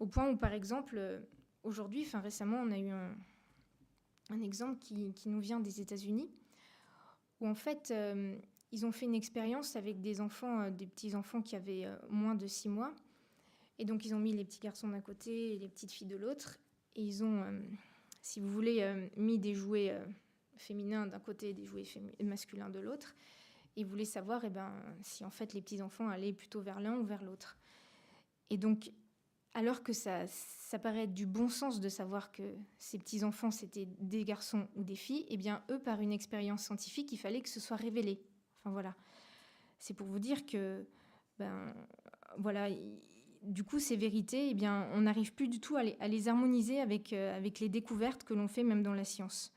Au 0.00 0.06
point 0.06 0.28
où, 0.28 0.36
par 0.36 0.52
exemple, 0.52 0.96
euh, 0.98 1.20
aujourd'hui, 1.62 2.02
enfin 2.04 2.20
récemment, 2.20 2.58
on 2.58 2.72
a 2.72 2.78
eu 2.78 2.90
un, 2.90 4.40
exemple 4.42 4.78
qui, 4.80 5.28
nous 5.28 5.40
vient 5.40 5.60
des 5.60 5.80
États-Unis, 5.80 6.28
où 7.40 7.48
en 7.48 7.54
fait, 7.54 7.92
ils 8.72 8.84
ont 8.84 8.92
fait 8.92 9.06
une 9.06 9.14
expérience 9.14 9.76
avec 9.76 10.00
des 10.00 10.20
enfants, 10.20 10.70
des 10.70 10.86
petits-enfants 10.86 11.42
qui 11.42 11.56
avaient 11.56 11.88
moins 12.10 12.34
de 12.34 12.46
six 12.46 12.68
mois. 12.68 12.92
Et 13.78 13.84
donc, 13.84 14.04
ils 14.04 14.14
ont 14.14 14.18
mis 14.18 14.32
les 14.32 14.44
petits 14.44 14.60
garçons 14.60 14.88
d'un 14.88 15.00
côté 15.00 15.54
et 15.54 15.58
les 15.58 15.68
petites 15.68 15.92
filles 15.92 16.06
de 16.06 16.16
l'autre. 16.16 16.58
Et 16.94 17.02
ils 17.02 17.22
ont, 17.22 17.44
si 18.22 18.40
vous 18.40 18.50
voulez, 18.50 19.08
mis 19.16 19.38
des 19.38 19.54
jouets 19.54 19.94
féminin 20.56 21.06
d'un 21.06 21.20
côté 21.20 21.50
et 21.50 21.54
des 21.54 21.64
jouets 21.64 21.84
masculins 22.22 22.70
de 22.70 22.80
l'autre. 22.80 23.14
Et 23.76 23.84
voulait 23.84 24.06
savoir 24.06 24.44
eh 24.44 24.50
ben, 24.50 24.72
si 25.02 25.24
en 25.24 25.30
fait 25.30 25.52
les 25.52 25.60
petits-enfants 25.60 26.08
allaient 26.08 26.32
plutôt 26.32 26.62
vers 26.62 26.80
l'un 26.80 26.96
ou 26.96 27.04
vers 27.04 27.22
l'autre. 27.22 27.58
Et 28.48 28.56
donc, 28.56 28.90
alors 29.52 29.82
que 29.82 29.92
ça, 29.92 30.26
ça 30.26 30.78
paraît 30.78 31.04
être 31.04 31.14
du 31.14 31.26
bon 31.26 31.48
sens 31.48 31.80
de 31.80 31.88
savoir 31.88 32.32
que 32.32 32.42
ces 32.78 32.98
petits-enfants, 32.98 33.50
c'était 33.50 33.88
des 33.98 34.24
garçons 34.24 34.68
ou 34.76 34.82
des 34.82 34.96
filles, 34.96 35.26
eh 35.28 35.36
bien, 35.36 35.62
eux, 35.70 35.78
par 35.78 36.00
une 36.00 36.12
expérience 36.12 36.64
scientifique, 36.64 37.12
il 37.12 37.16
fallait 37.16 37.42
que 37.42 37.48
ce 37.48 37.60
soit 37.60 37.76
révélé. 37.76 38.22
Voilà. 38.66 38.94
C'est 39.78 39.94
pour 39.94 40.06
vous 40.06 40.18
dire 40.18 40.44
que, 40.46 40.84
ben, 41.38 41.72
voilà, 42.38 42.68
du 43.42 43.64
coup, 43.64 43.78
ces 43.78 43.96
vérités, 43.96 44.50
eh 44.50 44.68
on 44.68 45.02
n'arrive 45.02 45.32
plus 45.32 45.48
du 45.48 45.60
tout 45.60 45.76
à 45.76 45.82
les, 45.82 46.28
harmoniser 46.28 46.80
avec, 46.80 47.12
euh, 47.12 47.36
avec 47.36 47.60
les 47.60 47.68
découvertes 47.68 48.24
que 48.24 48.34
l'on 48.34 48.48
fait 48.48 48.64
même 48.64 48.82
dans 48.82 48.94
la 48.94 49.04
science. 49.04 49.52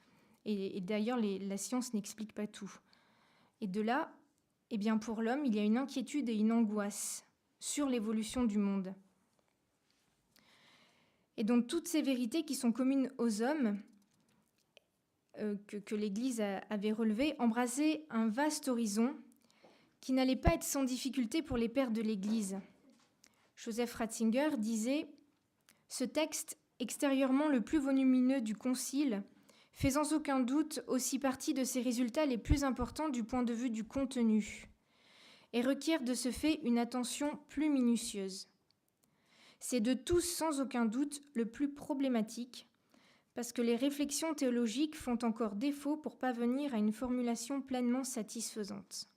Et, 0.46 0.82
d'ailleurs, 0.82 1.20
la 1.20 1.58
science 1.58 1.94
n'explique 1.94 2.34
pas 2.34 2.48
tout. 2.48 2.72
Et 3.62 3.68
de 3.68 3.82
là, 3.82 4.12
eh 4.72 4.78
bien, 4.78 4.98
pour 4.98 5.22
l'homme, 5.22 5.46
il 5.46 5.54
y 5.54 5.60
a 5.60 5.64
une 5.64 5.78
inquiétude 5.78 6.30
et 6.30 6.36
une 6.36 6.52
angoisse 6.52 7.26
sur 7.60 7.88
l'évolution 7.88 8.46
du 8.46 8.58
monde. 8.58 8.94
Et 11.38 11.44
donc 11.44 11.68
toutes 11.68 11.88
ces 11.88 12.02
vérités 12.02 12.44
qui 12.44 12.56
sont 12.56 12.72
communes 12.72 13.12
aux 13.18 13.42
hommes, 13.42 13.80
euh, 15.40 15.56
que, 15.68 15.96
l'Église 15.96 16.42
avait 16.70 16.92
relevées, 16.92 17.36
embrassaient 17.40 18.06
un 18.10 18.28
vaste 18.28 18.68
horizon 18.68 19.16
qui 20.02 20.14
n'allait 20.14 20.36
pas 20.36 20.54
être 20.54 20.64
sans 20.64 20.84
difficulté 20.84 21.42
pour 21.42 21.58
les 21.58 21.70
pères 21.70 21.92
de 21.92 22.02
l'Église. 22.02 22.58
Joseph 23.56 23.94
Ratzinger 23.94 24.52
disait 24.58 25.08
Ce 25.88 26.04
texte, 26.04 26.58
extérieurement 26.80 27.48
le 27.48 27.62
plus 27.62 27.80
volumineux 27.80 28.42
du 28.42 28.56
Concile, 28.56 29.24
fait 29.74 29.92
sans 29.92 30.14
aucun 30.14 30.40
doute 30.40 30.82
aussi 30.88 31.20
partie 31.20 31.54
de 31.54 31.64
ses 31.64 31.82
résultats 31.82 32.26
les 32.26 32.38
plus 32.38 32.64
importants 32.64 33.10
du 33.10 33.24
point 33.24 33.44
de 33.44 33.54
vue 33.54 33.70
du 33.70 33.84
contenu, 33.84 34.70
et 35.54 35.62
requiert 35.62 36.04
de 36.04 36.14
ce 36.14 36.32
fait 36.32 36.60
une 36.64 36.78
attention 36.78 37.40
plus 37.50 37.70
minutieuse. 37.70 38.48
C'est 39.60 39.82
de 39.82 39.94
tous 39.94 40.22
sans 40.22 40.62
aucun 40.62 40.86
doute 40.86 41.22
le 41.34 41.46
plus 41.46 41.74
problématique, 41.74 42.69
parce 43.40 43.54
que 43.54 43.62
les 43.62 43.78
réflexions 43.78 44.34
théologiques 44.34 44.98
font 44.98 45.18
encore 45.24 45.56
défaut 45.56 45.96
pour 45.96 46.18
parvenir 46.18 46.74
à 46.74 46.78
une 46.78 46.92
formulation 46.92 47.62
pleinement 47.62 48.04
satisfaisante. 48.04 49.08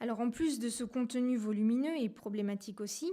Alors 0.00 0.20
en 0.20 0.30
plus 0.30 0.58
de 0.58 0.70
ce 0.70 0.84
contenu 0.84 1.36
volumineux 1.36 1.94
et 1.98 2.08
problématique 2.08 2.80
aussi, 2.80 3.12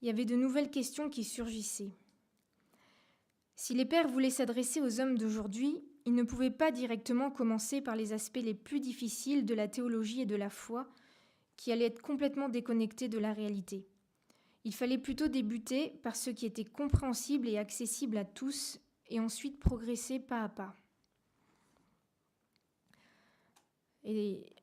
il 0.00 0.06
y 0.06 0.10
avait 0.10 0.24
de 0.24 0.36
nouvelles 0.36 0.70
questions 0.70 1.10
qui 1.10 1.22
surgissaient. 1.22 1.92
Si 3.56 3.74
les 3.74 3.84
pères 3.84 4.08
voulaient 4.08 4.30
s'adresser 4.30 4.80
aux 4.80 4.98
hommes 4.98 5.18
d'aujourd'hui, 5.18 5.84
ils 6.06 6.14
ne 6.14 6.22
pouvaient 6.22 6.50
pas 6.50 6.70
directement 6.70 7.30
commencer 7.30 7.82
par 7.82 7.94
les 7.94 8.14
aspects 8.14 8.40
les 8.42 8.54
plus 8.54 8.80
difficiles 8.80 9.44
de 9.44 9.52
la 9.52 9.68
théologie 9.68 10.22
et 10.22 10.26
de 10.26 10.34
la 10.34 10.48
foi, 10.48 10.88
qui 11.58 11.72
allaient 11.72 11.84
être 11.84 12.00
complètement 12.00 12.48
déconnectés 12.48 13.10
de 13.10 13.18
la 13.18 13.34
réalité. 13.34 13.86
Il 14.66 14.74
fallait 14.74 14.98
plutôt 14.98 15.28
débuter 15.28 15.90
par 16.02 16.16
ce 16.16 16.28
qui 16.28 16.44
était 16.44 16.64
compréhensible 16.64 17.46
et 17.46 17.56
accessible 17.56 18.16
à 18.16 18.24
tous, 18.24 18.80
et 19.06 19.20
ensuite 19.20 19.60
progresser 19.60 20.18
pas 20.18 20.42
à 20.42 20.48
pas. 20.48 20.74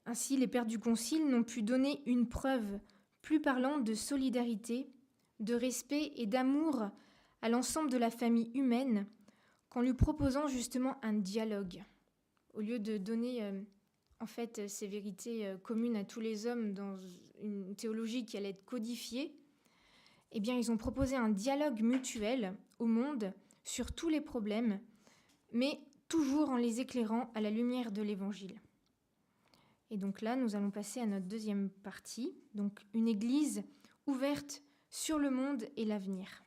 Ainsi, 0.05 0.35
les 0.35 0.47
pères 0.47 0.65
du 0.65 0.77
Concile 0.77 1.29
n'ont 1.29 1.45
pu 1.45 1.61
donner 1.61 2.01
une 2.05 2.27
preuve 2.27 2.81
plus 3.21 3.39
parlante 3.39 3.85
de 3.85 3.93
solidarité, 3.93 4.91
de 5.39 5.53
respect 5.53 6.11
et 6.17 6.25
d'amour 6.25 6.89
à 7.41 7.47
l'ensemble 7.47 7.89
de 7.89 7.97
la 7.97 8.09
famille 8.09 8.51
humaine 8.55 9.07
qu'en 9.69 9.79
lui 9.79 9.93
proposant 9.93 10.49
justement 10.49 10.97
un 11.01 11.13
dialogue. 11.13 11.81
Au 12.53 12.59
lieu 12.59 12.77
de 12.77 12.97
donner 12.97 13.41
euh, 13.41 13.61
en 14.19 14.25
fait 14.25 14.67
ces 14.67 14.87
vérités 14.87 15.47
euh, 15.47 15.57
communes 15.57 15.95
à 15.95 16.03
tous 16.03 16.19
les 16.19 16.45
hommes 16.45 16.73
dans 16.73 16.99
une 17.41 17.73
théologie 17.77 18.25
qui 18.25 18.35
allait 18.35 18.49
être 18.49 18.65
codifiée, 18.65 19.33
eh 20.33 20.39
bien 20.39 20.57
ils 20.57 20.71
ont 20.71 20.77
proposé 20.77 21.15
un 21.15 21.29
dialogue 21.29 21.81
mutuel 21.81 22.55
au 22.79 22.85
monde 22.85 23.33
sur 23.63 23.93
tous 23.93 24.09
les 24.09 24.21
problèmes, 24.21 24.79
mais 25.53 25.79
toujours 26.09 26.49
en 26.49 26.57
les 26.57 26.79
éclairant 26.79 27.31
à 27.35 27.41
la 27.41 27.49
lumière 27.49 27.91
de 27.91 28.01
l'Évangile. 28.01 28.59
Et 29.89 29.97
donc 29.97 30.21
là, 30.21 30.35
nous 30.35 30.55
allons 30.55 30.71
passer 30.71 30.99
à 30.99 31.05
notre 31.05 31.27
deuxième 31.27 31.69
partie, 31.69 32.33
donc 32.55 32.79
une 32.93 33.07
Église 33.07 33.63
ouverte 34.07 34.63
sur 34.89 35.19
le 35.19 35.29
monde 35.29 35.65
et 35.77 35.85
l'avenir. 35.85 36.43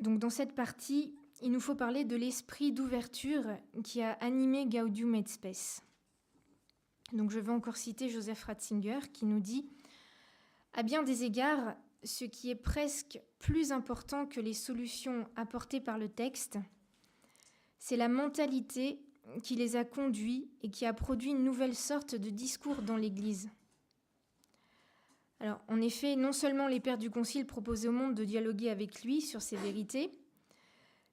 Donc 0.00 0.18
dans 0.18 0.30
cette 0.30 0.54
partie, 0.54 1.14
il 1.42 1.52
nous 1.52 1.60
faut 1.60 1.76
parler 1.76 2.04
de 2.04 2.16
l'esprit 2.16 2.72
d'ouverture 2.72 3.44
qui 3.84 4.02
a 4.02 4.12
animé 4.14 4.66
Gaudium 4.66 5.14
et 5.14 5.24
Spes. 5.26 5.82
Donc 7.12 7.30
je 7.30 7.38
vais 7.38 7.52
encore 7.52 7.76
citer 7.76 8.08
Joseph 8.08 8.42
Ratzinger 8.44 8.98
qui 9.12 9.26
nous 9.26 9.40
dit 9.40 9.68
À 10.74 10.82
bien 10.82 11.02
des 11.02 11.24
égards, 11.24 11.74
ce 12.02 12.24
qui 12.24 12.50
est 12.50 12.56
presque 12.56 13.20
plus 13.38 13.72
important 13.72 14.26
que 14.26 14.40
les 14.40 14.54
solutions 14.54 15.28
apportées 15.36 15.80
par 15.80 15.98
le 15.98 16.08
texte, 16.08 16.58
c'est 17.78 17.96
la 17.96 18.08
mentalité 18.08 18.98
qui 19.42 19.54
les 19.54 19.76
a 19.76 19.84
conduits 19.84 20.50
et 20.62 20.70
qui 20.70 20.86
a 20.86 20.92
produit 20.92 21.30
une 21.30 21.44
nouvelle 21.44 21.74
sorte 21.74 22.14
de 22.14 22.30
discours 22.30 22.82
dans 22.82 22.96
l'Église. 22.96 23.50
Alors, 25.40 25.60
en 25.68 25.80
effet, 25.80 26.16
non 26.16 26.32
seulement 26.32 26.68
les 26.68 26.80
pères 26.80 26.98
du 26.98 27.10
Concile 27.10 27.46
proposaient 27.46 27.88
au 27.88 27.92
monde 27.92 28.14
de 28.14 28.24
dialoguer 28.24 28.70
avec 28.70 29.02
lui 29.02 29.20
sur 29.20 29.42
ces 29.42 29.56
vérités, 29.56 30.16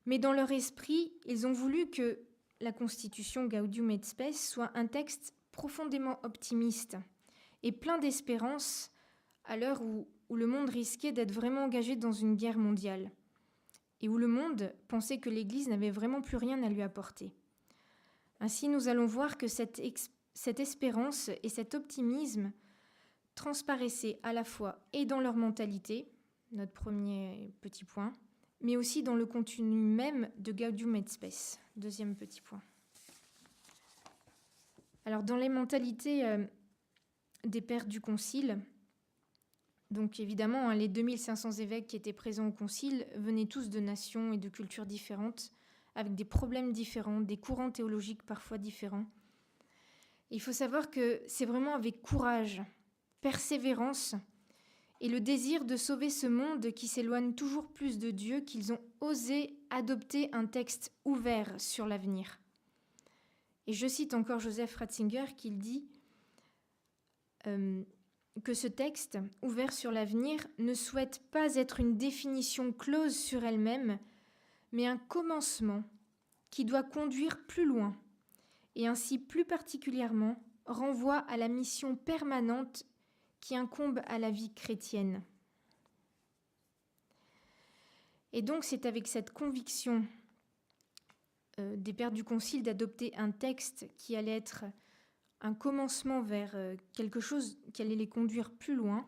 mais 0.06 0.20
dans 0.20 0.34
leur 0.34 0.52
esprit, 0.52 1.12
ils 1.26 1.48
ont 1.48 1.52
voulu 1.52 1.90
que 1.90 2.20
la 2.62 2.72
Constitution 2.72 3.46
Gaudium 3.46 3.90
et 3.92 4.00
Spes 4.04 4.34
soit 4.34 4.72
un 4.76 4.88
texte 4.88 5.34
profondément 5.52 6.20
optimiste 6.24 6.98
et 7.64 7.72
plein 7.72 7.98
d'espérance 7.98 8.92
à 9.46 9.58
l'heure 9.58 9.82
où, 9.82 10.08
le 10.36 10.46
monde 10.46 10.70
risquait 10.70 11.12
d'être 11.12 11.32
vraiment 11.32 11.64
engagé 11.64 11.96
dans 11.96 12.12
une 12.12 12.36
guerre 12.36 12.60
mondiale 12.60 13.12
et 14.00 14.08
où 14.08 14.18
le 14.18 14.28
monde 14.28 14.74
pensait 14.88 15.18
que 15.18 15.30
l'Église 15.30 15.68
n'avait 15.68 15.90
vraiment 15.90 16.22
plus 16.22 16.38
rien 16.38 16.62
à 16.62 16.70
lui 16.70 16.84
apporter. 16.84 17.34
Ainsi, 18.40 18.68
nous 18.68 18.88
allons 18.88 19.08
voir 19.08 19.38
que 19.38 19.48
cette, 19.48 19.82
cette 20.34 20.60
espérance 20.60 21.32
et 21.42 21.50
cet 21.50 21.74
optimisme 21.74 22.52
transparaissaient 23.34 24.20
à 24.22 24.32
la 24.32 24.44
fois 24.44 24.80
et 24.94 25.06
dans 25.06 25.20
leur 25.20 25.36
mentalité, 25.36 26.08
notre 26.52 26.74
premier 26.74 27.52
petit 27.62 27.84
point, 27.84 28.16
mais 28.62 28.78
aussi 28.78 29.04
dans 29.04 29.16
le 29.16 29.26
contenu 29.26 29.82
même 29.82 30.30
de 30.38 30.52
Gaudium 30.52 30.96
et 30.96 31.04
Spes, 31.08 31.60
deuxième 31.76 32.16
petit 32.16 32.42
point. 32.42 32.62
Alors, 35.06 35.24
dans 35.24 35.38
les 35.38 35.50
mentalités 35.50 36.26
euh, 36.26 36.46
des 37.44 37.62
pères 37.62 37.86
du 37.86 38.02
Concile, 38.02 38.60
donc 39.92 40.20
évidemment, 40.20 40.70
hein, 40.70 40.76
les 40.76 40.88
2500 40.88 41.52
évêques 41.54 41.88
qui 41.88 41.96
étaient 41.96 42.14
présents 42.14 42.48
au 42.48 42.52
Concile 42.52 43.08
venaient 43.16 43.48
tous 43.48 43.70
de 43.70 43.80
nations 43.80 44.34
et 44.34 44.38
de 44.38 44.50
cultures 44.50 44.86
différentes, 44.86 45.52
avec 45.96 46.14
des 46.16 46.26
problèmes 46.26 46.72
différents, 46.72 47.22
des 47.22 47.38
courants 47.38 47.72
théologiques 47.72 48.24
parfois 48.24 48.58
différents. 48.58 49.06
il 50.30 50.42
faut 50.42 50.54
savoir 50.54 50.92
que 50.92 51.22
c'est 51.28 51.46
vraiment 51.46 51.74
avec 51.74 52.02
courage, 52.02 52.62
persévérance 53.22 54.16
et 55.02 55.10
le 55.10 55.22
désir 55.22 55.66
de 55.66 55.76
sauver 55.76 56.10
ce 56.10 56.28
monde 56.28 56.72
qui 56.72 56.88
s'éloigne 56.88 57.34
toujours 57.34 57.68
plus 57.72 57.98
de 57.98 58.12
Dieu 58.12 58.42
qu'ils 58.42 58.72
ont 58.72 58.82
osé 59.02 59.58
adopter 59.70 60.30
un 60.34 60.46
texte 60.46 60.92
ouvert 61.06 61.60
sur 61.60 61.88
l'avenir. 61.88 62.40
Et 63.66 63.74
je 63.74 63.88
cite 63.88 64.14
encore 64.14 64.40
Joseph 64.40 64.76
Ratzinger 64.76 65.36
qui 65.38 65.52
dit 65.52 65.86
euh, 67.48 67.84
que 68.42 68.54
ce 68.54 68.68
texte, 68.68 69.18
ouvert 69.42 69.74
sur 69.74 69.92
l'avenir, 69.92 70.46
ne 70.58 70.74
souhaite 70.74 71.22
pas 71.32 71.56
être 71.56 71.80
une 71.80 71.98
définition 71.98 72.72
close 72.72 73.16
sur 73.18 73.44
elle-même, 73.44 74.00
mais 74.72 74.88
un 74.88 74.98
commencement 74.98 75.84
qui 76.50 76.66
doit 76.66 76.84
conduire 76.84 77.46
plus 77.48 77.66
loin, 77.66 77.96
et 78.76 78.88
ainsi 78.88 79.20
plus 79.20 79.46
particulièrement 79.46 80.42
renvoie 80.66 81.18
à 81.18 81.38
la 81.38 81.48
mission 81.48 81.96
permanente 81.96 82.86
qui 83.40 83.56
incombe 83.56 84.02
à 84.06 84.20
la 84.20 84.32
vie 84.32 84.54
chrétienne. 84.54 85.24
Et 88.32 88.42
donc 88.42 88.64
c'est 88.64 88.86
avec 88.86 89.08
cette 89.08 89.32
conviction 89.32 90.06
euh, 91.60 91.76
des 91.76 91.94
pères 91.94 92.12
du 92.12 92.24
Concile 92.24 92.64
d'adopter 92.64 93.16
un 93.18 93.32
texte 93.32 93.90
qui 93.98 94.16
allait 94.16 94.38
être 94.38 94.66
un 95.42 95.54
commencement 95.54 96.22
vers 96.22 96.52
euh, 96.56 96.76
quelque 96.94 97.20
chose 97.20 97.58
qui 97.74 97.82
allait 97.82 97.96
les 97.96 98.10
conduire 98.10 98.52
plus 98.52 98.76
loin, 98.76 99.08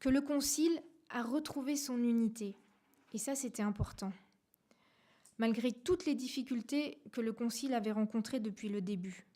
que 0.00 0.08
le 0.08 0.20
Concile 0.20 0.82
a 1.08 1.22
retrouvé 1.22 1.76
son 1.76 1.96
unité. 1.96 2.56
Et 3.12 3.18
ça, 3.18 3.34
c'était 3.34 3.62
important. 3.62 4.12
Malgré 5.38 5.72
toutes 5.72 6.04
les 6.04 6.14
difficultés 6.14 6.98
que 7.12 7.20
le 7.20 7.32
Concile 7.32 7.74
avait 7.74 7.92
rencontrées 7.92 8.40
depuis 8.40 8.68
le 8.68 8.80
début. 8.80 9.26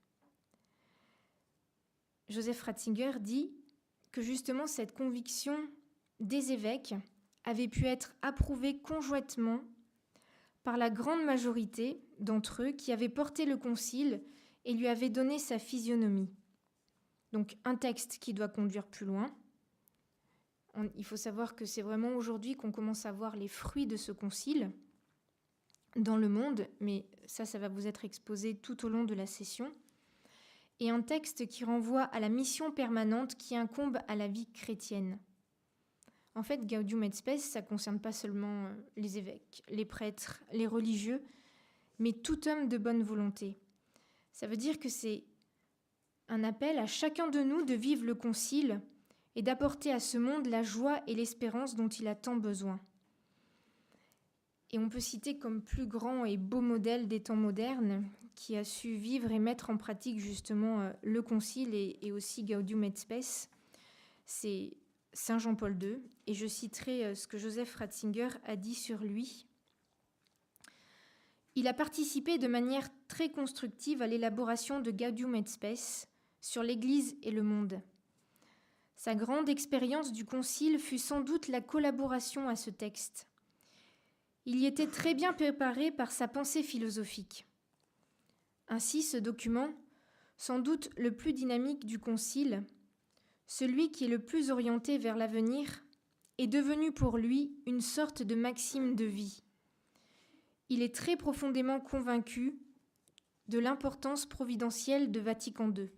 Joseph 2.28 2.62
Ratzinger 2.62 3.12
dit 3.20 3.50
que 4.12 4.20
justement 4.20 4.66
cette 4.66 4.92
conviction 4.92 5.56
des 6.20 6.52
évêques 6.52 6.94
avait 7.44 7.68
pu 7.68 7.86
être 7.86 8.14
approuvée 8.20 8.78
conjointement 8.78 9.60
par 10.62 10.76
la 10.76 10.90
grande 10.90 11.24
majorité 11.24 12.02
d'entre 12.18 12.64
eux 12.64 12.72
qui 12.72 12.92
avaient 12.92 13.08
porté 13.08 13.46
le 13.46 13.56
Concile 13.56 14.20
et 14.68 14.74
lui 14.74 14.86
avait 14.86 15.08
donné 15.08 15.38
sa 15.38 15.58
physionomie. 15.58 16.28
Donc 17.32 17.56
un 17.64 17.74
texte 17.74 18.18
qui 18.20 18.34
doit 18.34 18.48
conduire 18.48 18.86
plus 18.86 19.06
loin. 19.06 19.34
il 20.94 21.04
faut 21.04 21.16
savoir 21.16 21.56
que 21.56 21.64
c'est 21.64 21.80
vraiment 21.80 22.10
aujourd'hui 22.10 22.54
qu'on 22.54 22.70
commence 22.70 23.06
à 23.06 23.12
voir 23.12 23.34
les 23.34 23.48
fruits 23.48 23.86
de 23.86 23.96
ce 23.96 24.12
concile 24.12 24.70
dans 25.96 26.18
le 26.18 26.28
monde, 26.28 26.68
mais 26.80 27.06
ça, 27.26 27.46
ça 27.46 27.58
va 27.58 27.68
vous 27.68 27.86
être 27.86 28.04
exposé 28.04 28.56
tout 28.56 28.84
au 28.84 28.90
long 28.90 29.04
de 29.04 29.14
la 29.14 29.26
session. 29.26 29.72
Et 30.80 30.90
un 30.90 31.00
texte 31.00 31.46
qui 31.46 31.64
renvoie 31.64 32.02
à 32.02 32.20
la 32.20 32.28
mission 32.28 32.70
permanente 32.70 33.36
qui 33.36 33.56
incombe 33.56 33.98
à 34.06 34.16
la 34.16 34.28
vie 34.28 34.50
chrétienne. 34.52 35.18
En 36.34 36.42
fait, 36.42 36.66
Gaudium 36.66 37.02
et 37.04 37.10
Spes, 37.10 37.40
ça 37.40 37.62
ne 37.62 37.66
concerne 37.66 38.00
pas 38.00 38.12
seulement 38.12 38.66
euh, 38.66 38.74
les 38.96 39.16
évêques, 39.16 39.64
les 39.70 39.86
prêtres, 39.86 40.44
les 40.52 40.66
religieux, 40.66 41.24
mais 41.98 42.12
tout 42.12 42.46
homme 42.46 42.68
de 42.68 42.76
bonne 42.76 43.02
volonté. 43.02 43.58
Ça 44.38 44.46
veut 44.46 44.56
dire 44.56 44.78
que 44.78 44.88
c'est 44.88 45.24
un 46.28 46.44
appel 46.44 46.78
à 46.78 46.86
chacun 46.86 47.26
de 47.26 47.40
nous 47.40 47.62
de 47.62 47.74
vivre 47.74 48.04
le 48.04 48.14
concile 48.14 48.80
et 49.34 49.42
d'apporter 49.42 49.90
à 49.92 49.98
ce 49.98 50.16
monde 50.16 50.46
la 50.46 50.62
joie 50.62 51.02
et 51.08 51.16
l'espérance 51.16 51.74
dont 51.74 51.88
il 51.88 52.06
a 52.06 52.14
tant 52.14 52.36
besoin. 52.36 52.78
Et 54.70 54.78
on 54.78 54.88
peut 54.88 55.00
citer 55.00 55.40
comme 55.40 55.60
plus 55.60 55.86
grand 55.86 56.24
et 56.24 56.36
beau 56.36 56.60
modèle 56.60 57.08
des 57.08 57.20
temps 57.20 57.34
modernes 57.34 58.04
qui 58.36 58.56
a 58.56 58.62
su 58.62 58.94
vivre 58.94 59.32
et 59.32 59.40
mettre 59.40 59.70
en 59.70 59.76
pratique 59.76 60.20
justement 60.20 60.82
euh, 60.82 60.92
le 61.02 61.20
concile 61.20 61.74
et, 61.74 62.12
aussi 62.12 62.44
Gaudium 62.44 62.84
et 62.84 62.94
Spes, 62.94 63.50
c'est 64.24 64.70
Saint 65.12 65.40
Jean-Paul 65.40 65.76
II. 65.82 65.98
Et 66.28 66.34
je 66.34 66.46
citerai 66.46 67.06
euh, 67.06 67.14
ce 67.16 67.26
que 67.26 67.38
Joseph 67.38 67.74
Ratzinger 67.74 68.28
a 68.44 68.54
dit 68.54 68.76
sur 68.76 69.00
lui 69.00 69.47
il 71.58 71.66
a 71.66 71.74
participé 71.74 72.38
de 72.38 72.46
manière 72.46 72.88
très 73.08 73.30
constructive 73.30 74.00
à 74.00 74.06
l'élaboration 74.06 74.78
de 74.78 74.92
Gaudium 74.92 75.34
et 75.34 75.44
Spes 75.44 76.06
sur 76.40 76.62
l'Église 76.62 77.16
et 77.24 77.32
le 77.32 77.42
monde. 77.42 77.82
Sa 78.94 79.16
grande 79.16 79.48
expérience 79.48 80.12
du 80.12 80.24
Concile 80.24 80.78
fut 80.78 80.98
sans 80.98 81.20
doute 81.20 81.48
la 81.48 81.60
collaboration 81.60 82.48
à 82.48 82.54
ce 82.54 82.70
texte. 82.70 83.26
Il 84.46 84.54
y 84.54 84.66
était 84.66 84.86
très 84.86 85.14
bien 85.14 85.32
préparé 85.32 85.90
par 85.90 86.12
sa 86.12 86.28
pensée 86.28 86.62
philosophique. 86.62 87.44
Ainsi, 88.68 89.02
ce 89.02 89.16
document, 89.16 89.70
sans 90.36 90.60
doute 90.60 90.90
le 90.96 91.10
plus 91.10 91.32
dynamique 91.32 91.86
du 91.86 91.98
Concile, 91.98 92.62
celui 93.48 93.90
qui 93.90 94.04
est 94.04 94.08
le 94.08 94.24
plus 94.24 94.52
orienté 94.52 94.96
vers 94.96 95.16
l'avenir, 95.16 95.82
est 96.38 96.46
devenu 96.46 96.92
pour 96.92 97.18
lui 97.18 97.58
une 97.66 97.80
sorte 97.80 98.22
de 98.22 98.36
maxime 98.36 98.94
de 98.94 99.06
vie 99.06 99.42
il 100.68 100.82
est 100.82 100.94
très 100.94 101.16
profondément 101.16 101.80
convaincu 101.80 102.58
de 103.48 103.58
l'importance 103.58 104.26
providentielle 104.26 105.10
de 105.10 105.20
Vatican 105.20 105.72
II. 105.72 105.90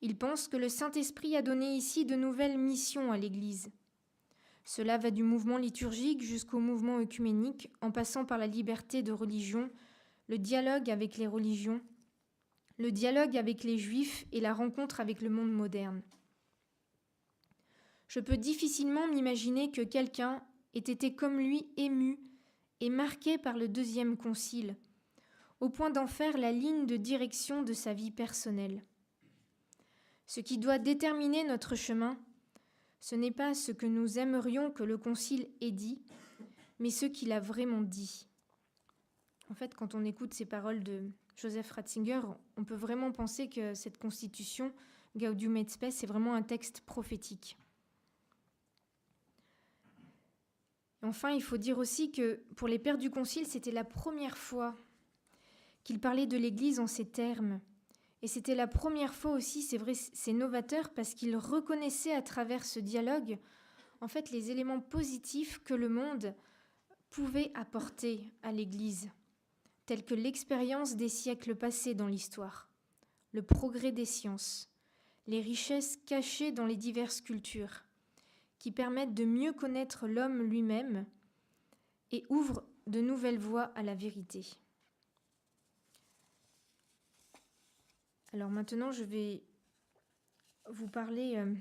Il 0.00 0.16
pense 0.16 0.48
que 0.48 0.56
le 0.56 0.68
Saint-Esprit 0.68 1.36
a 1.36 1.42
donné 1.42 1.74
ici 1.74 2.04
de 2.04 2.16
nouvelles 2.16 2.58
missions 2.58 3.12
à 3.12 3.18
l'Église. 3.18 3.70
Cela 4.64 4.98
va 4.98 5.10
du 5.10 5.22
mouvement 5.22 5.58
liturgique 5.58 6.22
jusqu'au 6.22 6.58
mouvement 6.58 6.98
œcuménique, 6.98 7.70
en 7.80 7.92
passant 7.92 8.24
par 8.24 8.38
la 8.38 8.46
liberté 8.46 9.02
de 9.02 9.12
religion, 9.12 9.70
le 10.28 10.38
dialogue 10.38 10.90
avec 10.90 11.18
les 11.18 11.26
religions, 11.26 11.80
le 12.78 12.90
dialogue 12.90 13.36
avec 13.36 13.62
les 13.62 13.78
juifs 13.78 14.26
et 14.32 14.40
la 14.40 14.52
rencontre 14.52 15.00
avec 15.00 15.22
le 15.22 15.30
monde 15.30 15.52
moderne. 15.52 16.02
Je 18.08 18.20
peux 18.20 18.36
difficilement 18.36 19.06
m'imaginer 19.08 19.70
que 19.70 19.82
quelqu'un 19.82 20.42
ait 20.74 20.78
été 20.78 21.14
comme 21.14 21.38
lui 21.38 21.66
ému 21.76 22.18
est 22.80 22.90
marqué 22.90 23.38
par 23.38 23.56
le 23.56 23.68
deuxième 23.68 24.16
concile, 24.16 24.76
au 25.60 25.68
point 25.68 25.90
d'en 25.90 26.06
faire 26.06 26.36
la 26.36 26.52
ligne 26.52 26.86
de 26.86 26.96
direction 26.96 27.62
de 27.62 27.72
sa 27.72 27.94
vie 27.94 28.10
personnelle. 28.10 28.84
Ce 30.26 30.40
qui 30.40 30.58
doit 30.58 30.78
déterminer 30.78 31.44
notre 31.44 31.76
chemin, 31.76 32.18
ce 33.00 33.14
n'est 33.14 33.30
pas 33.30 33.54
ce 33.54 33.72
que 33.72 33.86
nous 33.86 34.18
aimerions 34.18 34.70
que 34.70 34.82
le 34.82 34.98
concile 34.98 35.48
ait 35.60 35.70
dit, 35.70 36.02
mais 36.78 36.90
ce 36.90 37.06
qu'il 37.06 37.32
a 37.32 37.40
vraiment 37.40 37.80
dit. 37.80 38.28
En 39.50 39.54
fait, 39.54 39.74
quand 39.74 39.94
on 39.94 40.04
écoute 40.04 40.34
ces 40.34 40.44
paroles 40.44 40.82
de 40.82 41.10
Joseph 41.36 41.70
Ratzinger, 41.70 42.20
on 42.56 42.64
peut 42.64 42.74
vraiment 42.74 43.12
penser 43.12 43.48
que 43.48 43.74
cette 43.74 43.98
constitution, 43.98 44.72
Gaudium 45.14 45.56
et 45.56 45.68
Spes, 45.68 46.02
est 46.02 46.06
vraiment 46.06 46.34
un 46.34 46.42
texte 46.42 46.80
prophétique. 46.80 47.56
Enfin, 51.06 51.30
il 51.30 51.42
faut 51.42 51.56
dire 51.56 51.78
aussi 51.78 52.10
que 52.10 52.40
pour 52.56 52.66
les 52.66 52.80
pères 52.80 52.98
du 52.98 53.10
Concile, 53.10 53.46
c'était 53.46 53.70
la 53.70 53.84
première 53.84 54.36
fois 54.36 54.74
qu'ils 55.84 56.00
parlaient 56.00 56.26
de 56.26 56.36
l'Église 56.36 56.80
en 56.80 56.88
ces 56.88 57.04
termes. 57.04 57.60
Et 58.22 58.26
c'était 58.26 58.56
la 58.56 58.66
première 58.66 59.14
fois 59.14 59.30
aussi, 59.30 59.62
c'est 59.62 59.78
vrai, 59.78 59.94
c'est 59.94 60.32
novateur 60.32 60.90
parce 60.90 61.14
qu'ils 61.14 61.36
reconnaissaient 61.36 62.14
à 62.14 62.22
travers 62.22 62.64
ce 62.64 62.80
dialogue, 62.80 63.38
en 64.00 64.08
fait, 64.08 64.30
les 64.30 64.50
éléments 64.50 64.80
positifs 64.80 65.62
que 65.62 65.74
le 65.74 65.88
monde 65.88 66.34
pouvait 67.10 67.52
apporter 67.54 68.32
à 68.42 68.50
l'Église, 68.50 69.10
tels 69.86 70.04
que 70.04 70.14
l'expérience 70.14 70.96
des 70.96 71.08
siècles 71.08 71.54
passés 71.54 71.94
dans 71.94 72.08
l'histoire, 72.08 72.68
le 73.32 73.42
progrès 73.42 73.92
des 73.92 74.04
sciences, 74.04 74.70
les 75.28 75.40
richesses 75.40 75.98
cachées 76.04 76.50
dans 76.50 76.66
les 76.66 76.76
diverses 76.76 77.20
cultures, 77.20 77.85
qui 78.58 78.72
permettent 78.72 79.14
de 79.14 79.24
mieux 79.24 79.52
connaître 79.52 80.06
l'homme 80.06 80.42
lui-même 80.42 81.06
et 82.12 82.24
ouvrent 82.28 82.64
de 82.86 83.00
nouvelles 83.00 83.38
voies 83.38 83.72
à 83.74 83.82
la 83.82 83.94
vérité. 83.94 84.46
Alors 88.32 88.50
maintenant, 88.50 88.92
je 88.92 89.04
vais 89.04 89.42
vous 90.68 90.88
parler 90.88 91.36
euh, 91.36 91.54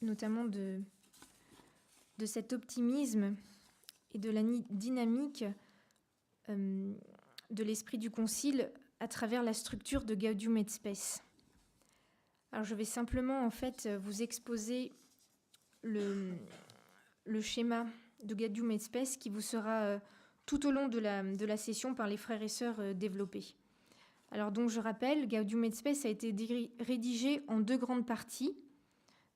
notamment 0.00 0.44
de, 0.44 0.82
cet 2.24 2.52
optimisme 2.52 3.36
et 4.12 4.18
de 4.18 4.30
la 4.30 4.42
dynamique 4.70 5.44
euh, 6.48 6.94
de 7.50 7.64
l'esprit 7.64 7.98
du 7.98 8.10
Concile 8.10 8.70
à 9.00 9.08
travers 9.08 9.42
la 9.42 9.54
structure 9.54 10.04
de 10.04 10.14
Gaudium 10.14 10.56
et 10.56 10.68
Spes. 10.68 11.22
Alors 12.52 12.64
je 12.64 12.74
vais 12.74 12.84
simplement 12.84 13.44
en 13.44 13.50
fait 13.50 13.88
vous 14.02 14.22
exposer 14.22 14.92
le, 15.82 17.40
schéma 17.40 17.86
de 18.24 18.34
Gaudium 18.34 18.70
et 18.70 18.78
Spes 18.78 19.16
qui 19.18 19.30
vous 19.30 19.40
sera 19.40 19.82
euh, 19.82 19.98
tout 20.46 20.66
au 20.66 20.70
long 20.70 20.88
de 20.88 20.98
la, 20.98 21.22
de 21.22 21.44
la 21.44 21.56
session 21.56 21.94
par 21.94 22.06
les 22.06 22.16
frères 22.16 22.42
et 22.42 22.48
sœurs 22.48 22.80
euh, 22.80 22.94
développé. 22.94 23.54
Alors 24.30 24.50
donc 24.50 24.70
je 24.70 24.80
rappelle, 24.80 25.28
Gaudium 25.28 25.64
et 25.64 25.70
Spes 25.70 26.04
a 26.04 26.08
été 26.08 26.34
rédigé 26.80 27.42
en 27.48 27.60
deux 27.60 27.76
grandes 27.76 28.06
parties. 28.06 28.56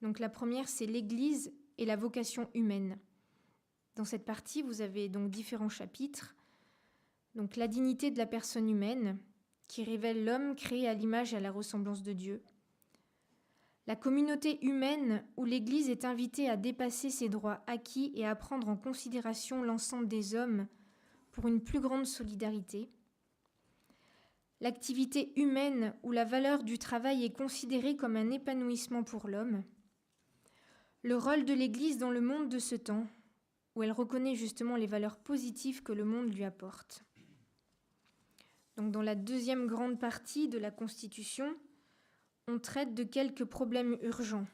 Donc 0.01 0.19
la 0.19 0.29
première 0.29 0.67
c'est 0.67 0.85
l'Église 0.85 1.53
et 1.77 1.85
la 1.85 1.95
vocation 1.95 2.49
humaine. 2.53 2.97
Dans 3.95 4.05
cette 4.05 4.25
partie, 4.25 4.61
vous 4.61 4.81
avez 4.81 5.09
donc 5.09 5.31
différents 5.31 5.69
chapitres. 5.69 6.35
Donc 7.35 7.55
la 7.55 7.67
dignité 7.67 8.11
de 8.11 8.17
la 8.17 8.25
personne 8.25 8.69
humaine, 8.69 9.17
qui 9.67 9.83
révèle 9.83 10.23
l'homme 10.23 10.55
créé 10.55 10.87
à 10.87 10.93
l'image 10.93 11.33
et 11.33 11.37
à 11.37 11.41
la 11.41 11.51
ressemblance 11.51 12.03
de 12.03 12.13
Dieu. 12.13 12.41
La 13.87 13.95
communauté 13.95 14.63
humaine 14.65 15.23
où 15.37 15.45
l'Église 15.45 15.89
est 15.89 16.03
invitée 16.03 16.49
à 16.49 16.57
dépasser 16.57 17.09
ses 17.09 17.29
droits 17.29 17.63
acquis 17.67 18.11
et 18.15 18.27
à 18.27 18.35
prendre 18.35 18.67
en 18.67 18.75
considération 18.75 19.63
l'ensemble 19.63 20.09
des 20.09 20.35
hommes 20.35 20.67
pour 21.31 21.47
une 21.47 21.61
plus 21.61 21.79
grande 21.79 22.05
solidarité. 22.05 22.89
L'activité 24.59 25.31
humaine 25.39 25.93
où 26.03 26.11
la 26.11 26.25
valeur 26.25 26.63
du 26.63 26.77
travail 26.77 27.23
est 27.23 27.33
considérée 27.33 27.95
comme 27.95 28.17
un 28.17 28.29
épanouissement 28.29 29.03
pour 29.03 29.29
l'homme. 29.29 29.63
Le 31.03 31.15
rôle 31.15 31.45
de 31.45 31.53
l'Église 31.53 31.97
dans 31.97 32.11
le 32.11 32.21
monde 32.21 32.49
de 32.49 32.59
ce 32.59 32.75
temps, 32.75 33.07
où 33.75 33.83
elle 33.83 33.93
reconnaît 33.93 34.35
justement 34.35 34.75
les 34.75 34.87
valeurs 34.87 35.17
positives 35.17 35.83
que 35.83 35.93
le 35.93 36.03
monde 36.03 36.33
lui 36.33 36.43
apporte. 36.43 37.05
Donc 38.75 38.91
dans 38.91 39.03
la 39.03 39.15
deuxième 39.15 39.67
grande 39.67 39.97
partie 39.97 40.49
de 40.49 40.57
la 40.57 40.71
Constitution, 40.71 41.55
on 42.47 42.59
traite 42.59 42.93
de 42.93 43.03
quelques 43.03 43.43
problèmes 43.43 43.97
urgents, 44.01 44.47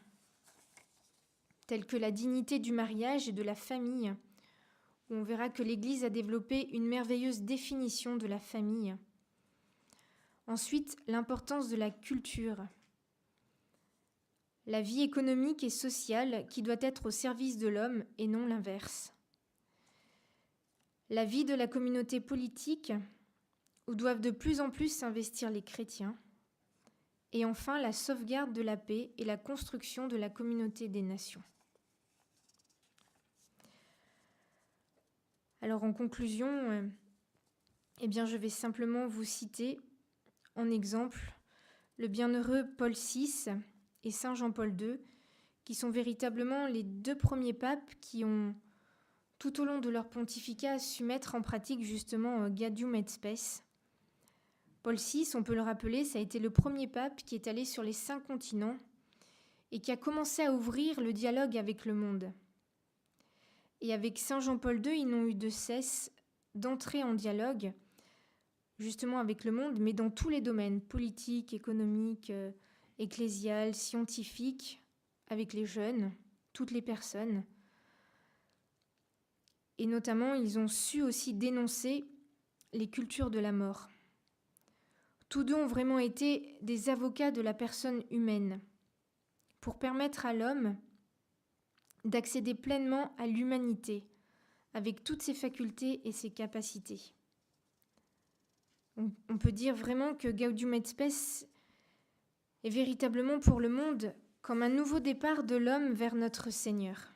tels 1.67 1.86
que 1.86 1.97
la 1.97 2.12
dignité 2.12 2.58
du 2.58 2.71
mariage 2.71 3.29
et 3.29 3.32
de 3.32 3.43
la 3.43 3.56
famille, 3.56 4.13
où 5.10 5.15
on 5.15 5.23
verra 5.23 5.49
que 5.49 5.62
l'Église 5.62 6.03
a 6.03 6.10
développé 6.10 6.69
une 6.73 6.88
merveilleuse 6.88 7.41
définition 7.41 8.15
de 8.15 8.25
la 8.25 8.39
famille. 8.39 8.95
Ensuite, 10.47 10.97
l'importance 11.08 11.69
de 11.69 11.75
la 11.75 11.91
culture, 11.91 12.67
la 14.65 14.82
vie 14.82 15.01
économique 15.01 15.63
et 15.63 15.69
sociale 15.69 16.47
qui 16.49 16.62
doit 16.62 16.75
être 16.82 17.08
au 17.08 17.12
service 17.12 17.58
de 17.58 17.67
l'homme 17.67 18.03
et 18.17 18.27
non 18.27 18.47
l'inverse. 18.47 19.13
La 21.10 21.25
vie 21.25 21.45
de 21.45 21.53
la 21.53 21.67
communauté 21.67 22.19
politique, 22.19 22.91
où 23.88 23.93
doivent 23.93 24.21
de 24.21 24.32
plus 24.32 24.62
en 24.62 24.69
plus 24.69 24.89
s'investir 24.89 25.51
les 25.51 25.62
chrétiens. 25.62 26.17
Et 27.34 27.46
enfin, 27.46 27.82
la 27.82 27.91
sauvegarde 27.91 28.54
de 28.54 28.62
la 28.62 28.78
paix 28.78 29.12
et 29.17 29.26
la 29.26 29.38
construction 29.38 30.08
de 30.08 30.15
la 30.15 30.30
communauté 30.30 30.88
des 30.88 31.02
nations. 31.02 31.43
Alors 35.62 35.84
en 35.84 35.93
conclusion, 35.93 36.48
euh, 36.48 36.88
eh 38.02 38.08
bien, 38.08 38.26
je 38.26 38.38
vais 38.38 38.50
simplement 38.50 39.08
vous 39.08 39.24
citer 39.24 39.80
en 40.56 40.69
exemple 40.69 41.34
le 41.98 42.08
bienheureux 42.08 42.65
Paul 42.78 42.93
VI 42.93 43.50
et 44.04 44.12
Saint 44.12 44.36
Jean-Paul 44.36 44.80
II, 44.80 45.00
qui 45.63 45.74
sont 45.74 45.89
véritablement 45.89 46.67
les 46.67 46.84
deux 46.84 47.17
premiers 47.17 47.54
papes 47.54 47.96
qui 48.02 48.26
ont, 48.26 48.54
tout 49.39 49.62
au 49.62 49.65
long 49.65 49.80
de 49.80 49.89
leur 49.89 50.10
pontificat, 50.10 50.80
su 50.80 51.04
mettre 51.04 51.34
en 51.34 51.41
pratique 51.41 51.82
justement 51.82 52.43
euh, 52.43 52.50
Gaudium 52.50 52.93
et 52.96 53.08
Spes. 53.08 53.62
Paul 54.84 54.98
VI, 54.98 55.30
on 55.36 55.43
peut 55.43 55.56
le 55.56 55.62
rappeler, 55.62 56.04
ça 56.04 56.19
a 56.19 56.22
été 56.22 56.39
le 56.39 56.50
premier 56.50 56.89
pape 56.89 57.24
qui 57.24 57.36
est 57.36 57.48
allé 57.48 57.63
sur 57.63 57.84
les 57.84 57.93
cinq 57.93 58.28
continents 58.28 58.78
et 59.72 59.80
qui 59.80 59.91
a 59.91 59.98
commencé 59.98 60.43
à 60.43 60.54
ouvrir 60.54 61.00
le 61.00 61.13
dialogue 61.13 61.58
avec 61.58 61.86
le 61.86 61.93
monde. 61.93 62.34
Et 63.80 63.93
avec 63.93 64.19
Saint 64.19 64.41
Jean-Paul 64.41 64.86
II, 64.86 65.00
ils 65.00 65.08
n'ont 65.08 65.26
eu 65.26 65.36
de 65.36 65.48
cesse 65.48 66.12
d'entrer 66.54 67.02
en 67.02 67.13
dialogue, 67.13 67.72
justement 68.78 69.19
avec 69.19 69.46
le 69.46 69.54
monde, 69.54 69.80
mais 69.80 69.93
dans 69.93 70.10
tous 70.10 70.28
les 70.28 70.41
domaines, 70.41 70.82
politiques, 70.82 71.54
économiques, 71.54 72.30
euh, 72.30 72.52
ecclésial, 73.00 73.74
scientifique, 73.74 74.84
avec 75.30 75.54
les 75.54 75.65
jeunes, 75.65 76.12
toutes 76.52 76.72
les 76.72 76.82
personnes. 76.82 77.46
Et 79.78 79.86
notamment, 79.86 80.34
ils 80.34 80.60
ont 80.60 80.67
su 80.67 81.02
aussi 81.02 81.34
dénoncer 81.34 82.06
les 82.74 82.89
cultures 82.89 83.32
de 83.32 83.39
la 83.39 83.54
mort. 83.54 83.88
Tous 85.34 85.43
deux 85.43 85.56
ont 85.56 85.65
vraiment 85.65 85.98
été 85.98 86.60
des 86.62 86.89
avocats 86.89 87.32
de 87.32 87.41
la 87.41 87.56
personne 87.56 88.04
humaine, 88.12 88.62
pour 89.62 89.80
permettre 89.80 90.28
à 90.28 90.34
l'homme 90.34 90.78
d'accéder 92.06 92.54
pleinement 92.54 93.15
à 93.17 93.26
l'humanité, 93.26 94.08
avec 94.76 95.04
toutes 95.04 95.24
ses 95.24 95.34
facultés 95.34 96.08
et 96.08 96.12
ses 96.12 96.30
capacités. 96.30 97.15
On, 98.96 99.39
peut 99.39 99.52
dire 99.52 99.74
vraiment 99.74 100.13
que 100.13 100.28
Gaudium 100.28 100.76
et 100.76 100.86
Spes 100.86 101.48
est 102.63 102.69
véritablement 102.69 103.39
pour 103.39 103.60
le 103.60 103.69
monde 103.69 104.13
comme 104.43 104.62
un 104.62 104.69
nouveau 104.69 105.00
départ 105.00 105.43
de 105.43 105.56
l'homme 105.56 105.93
vers 105.93 106.13
notre 106.13 106.52
Seigneur. 106.52 107.12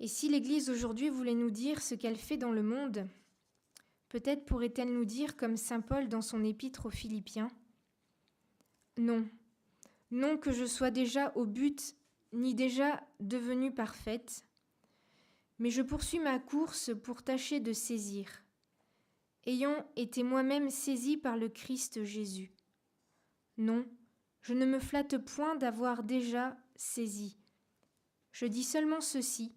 Et 0.00 0.08
si 0.08 0.30
l'Église 0.30 0.70
aujourd'hui 0.70 1.10
voulait 1.10 1.34
nous 1.34 1.50
dire 1.50 1.82
ce 1.82 1.94
qu'elle 1.94 2.16
fait 2.16 2.38
dans 2.38 2.52
le 2.52 2.62
monde, 2.62 3.06
peut-être 4.12 4.44
pourrait-elle 4.44 4.92
nous 4.92 5.06
dire, 5.06 5.38
comme 5.38 5.56
Saint 5.56 5.80
Paul 5.80 6.06
dans 6.06 6.20
son 6.20 6.44
épître 6.44 6.84
aux 6.84 6.90
Philippiens, 6.90 7.50
Non, 8.98 9.26
non 10.10 10.36
que 10.36 10.52
je 10.52 10.66
sois 10.66 10.90
déjà 10.90 11.32
au 11.34 11.46
but, 11.46 11.96
ni 12.34 12.54
déjà 12.54 13.02
devenue 13.20 13.72
parfaite, 13.72 14.44
mais 15.58 15.70
je 15.70 15.80
poursuis 15.80 16.18
ma 16.18 16.38
course 16.38 16.90
pour 17.02 17.22
tâcher 17.22 17.58
de 17.58 17.72
saisir, 17.72 18.28
ayant 19.46 19.86
été 19.96 20.22
moi-même 20.22 20.68
saisi 20.68 21.16
par 21.16 21.38
le 21.38 21.48
Christ 21.48 22.04
Jésus. 22.04 22.52
Non, 23.56 23.86
je 24.42 24.52
ne 24.52 24.66
me 24.66 24.78
flatte 24.78 25.16
point 25.16 25.56
d'avoir 25.56 26.02
déjà 26.02 26.58
saisi. 26.76 27.38
Je 28.30 28.44
dis 28.44 28.64
seulement 28.64 29.00
ceci. 29.00 29.54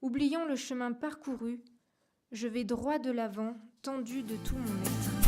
Oubliant 0.00 0.46
le 0.46 0.56
chemin 0.56 0.92
parcouru, 0.92 1.60
je 2.32 2.46
vais 2.46 2.64
droit 2.64 2.98
de 2.98 3.10
l'avant, 3.10 3.56
tendu 3.82 4.22
de 4.22 4.36
tout 4.36 4.56
mon 4.56 4.82
être. 4.82 5.19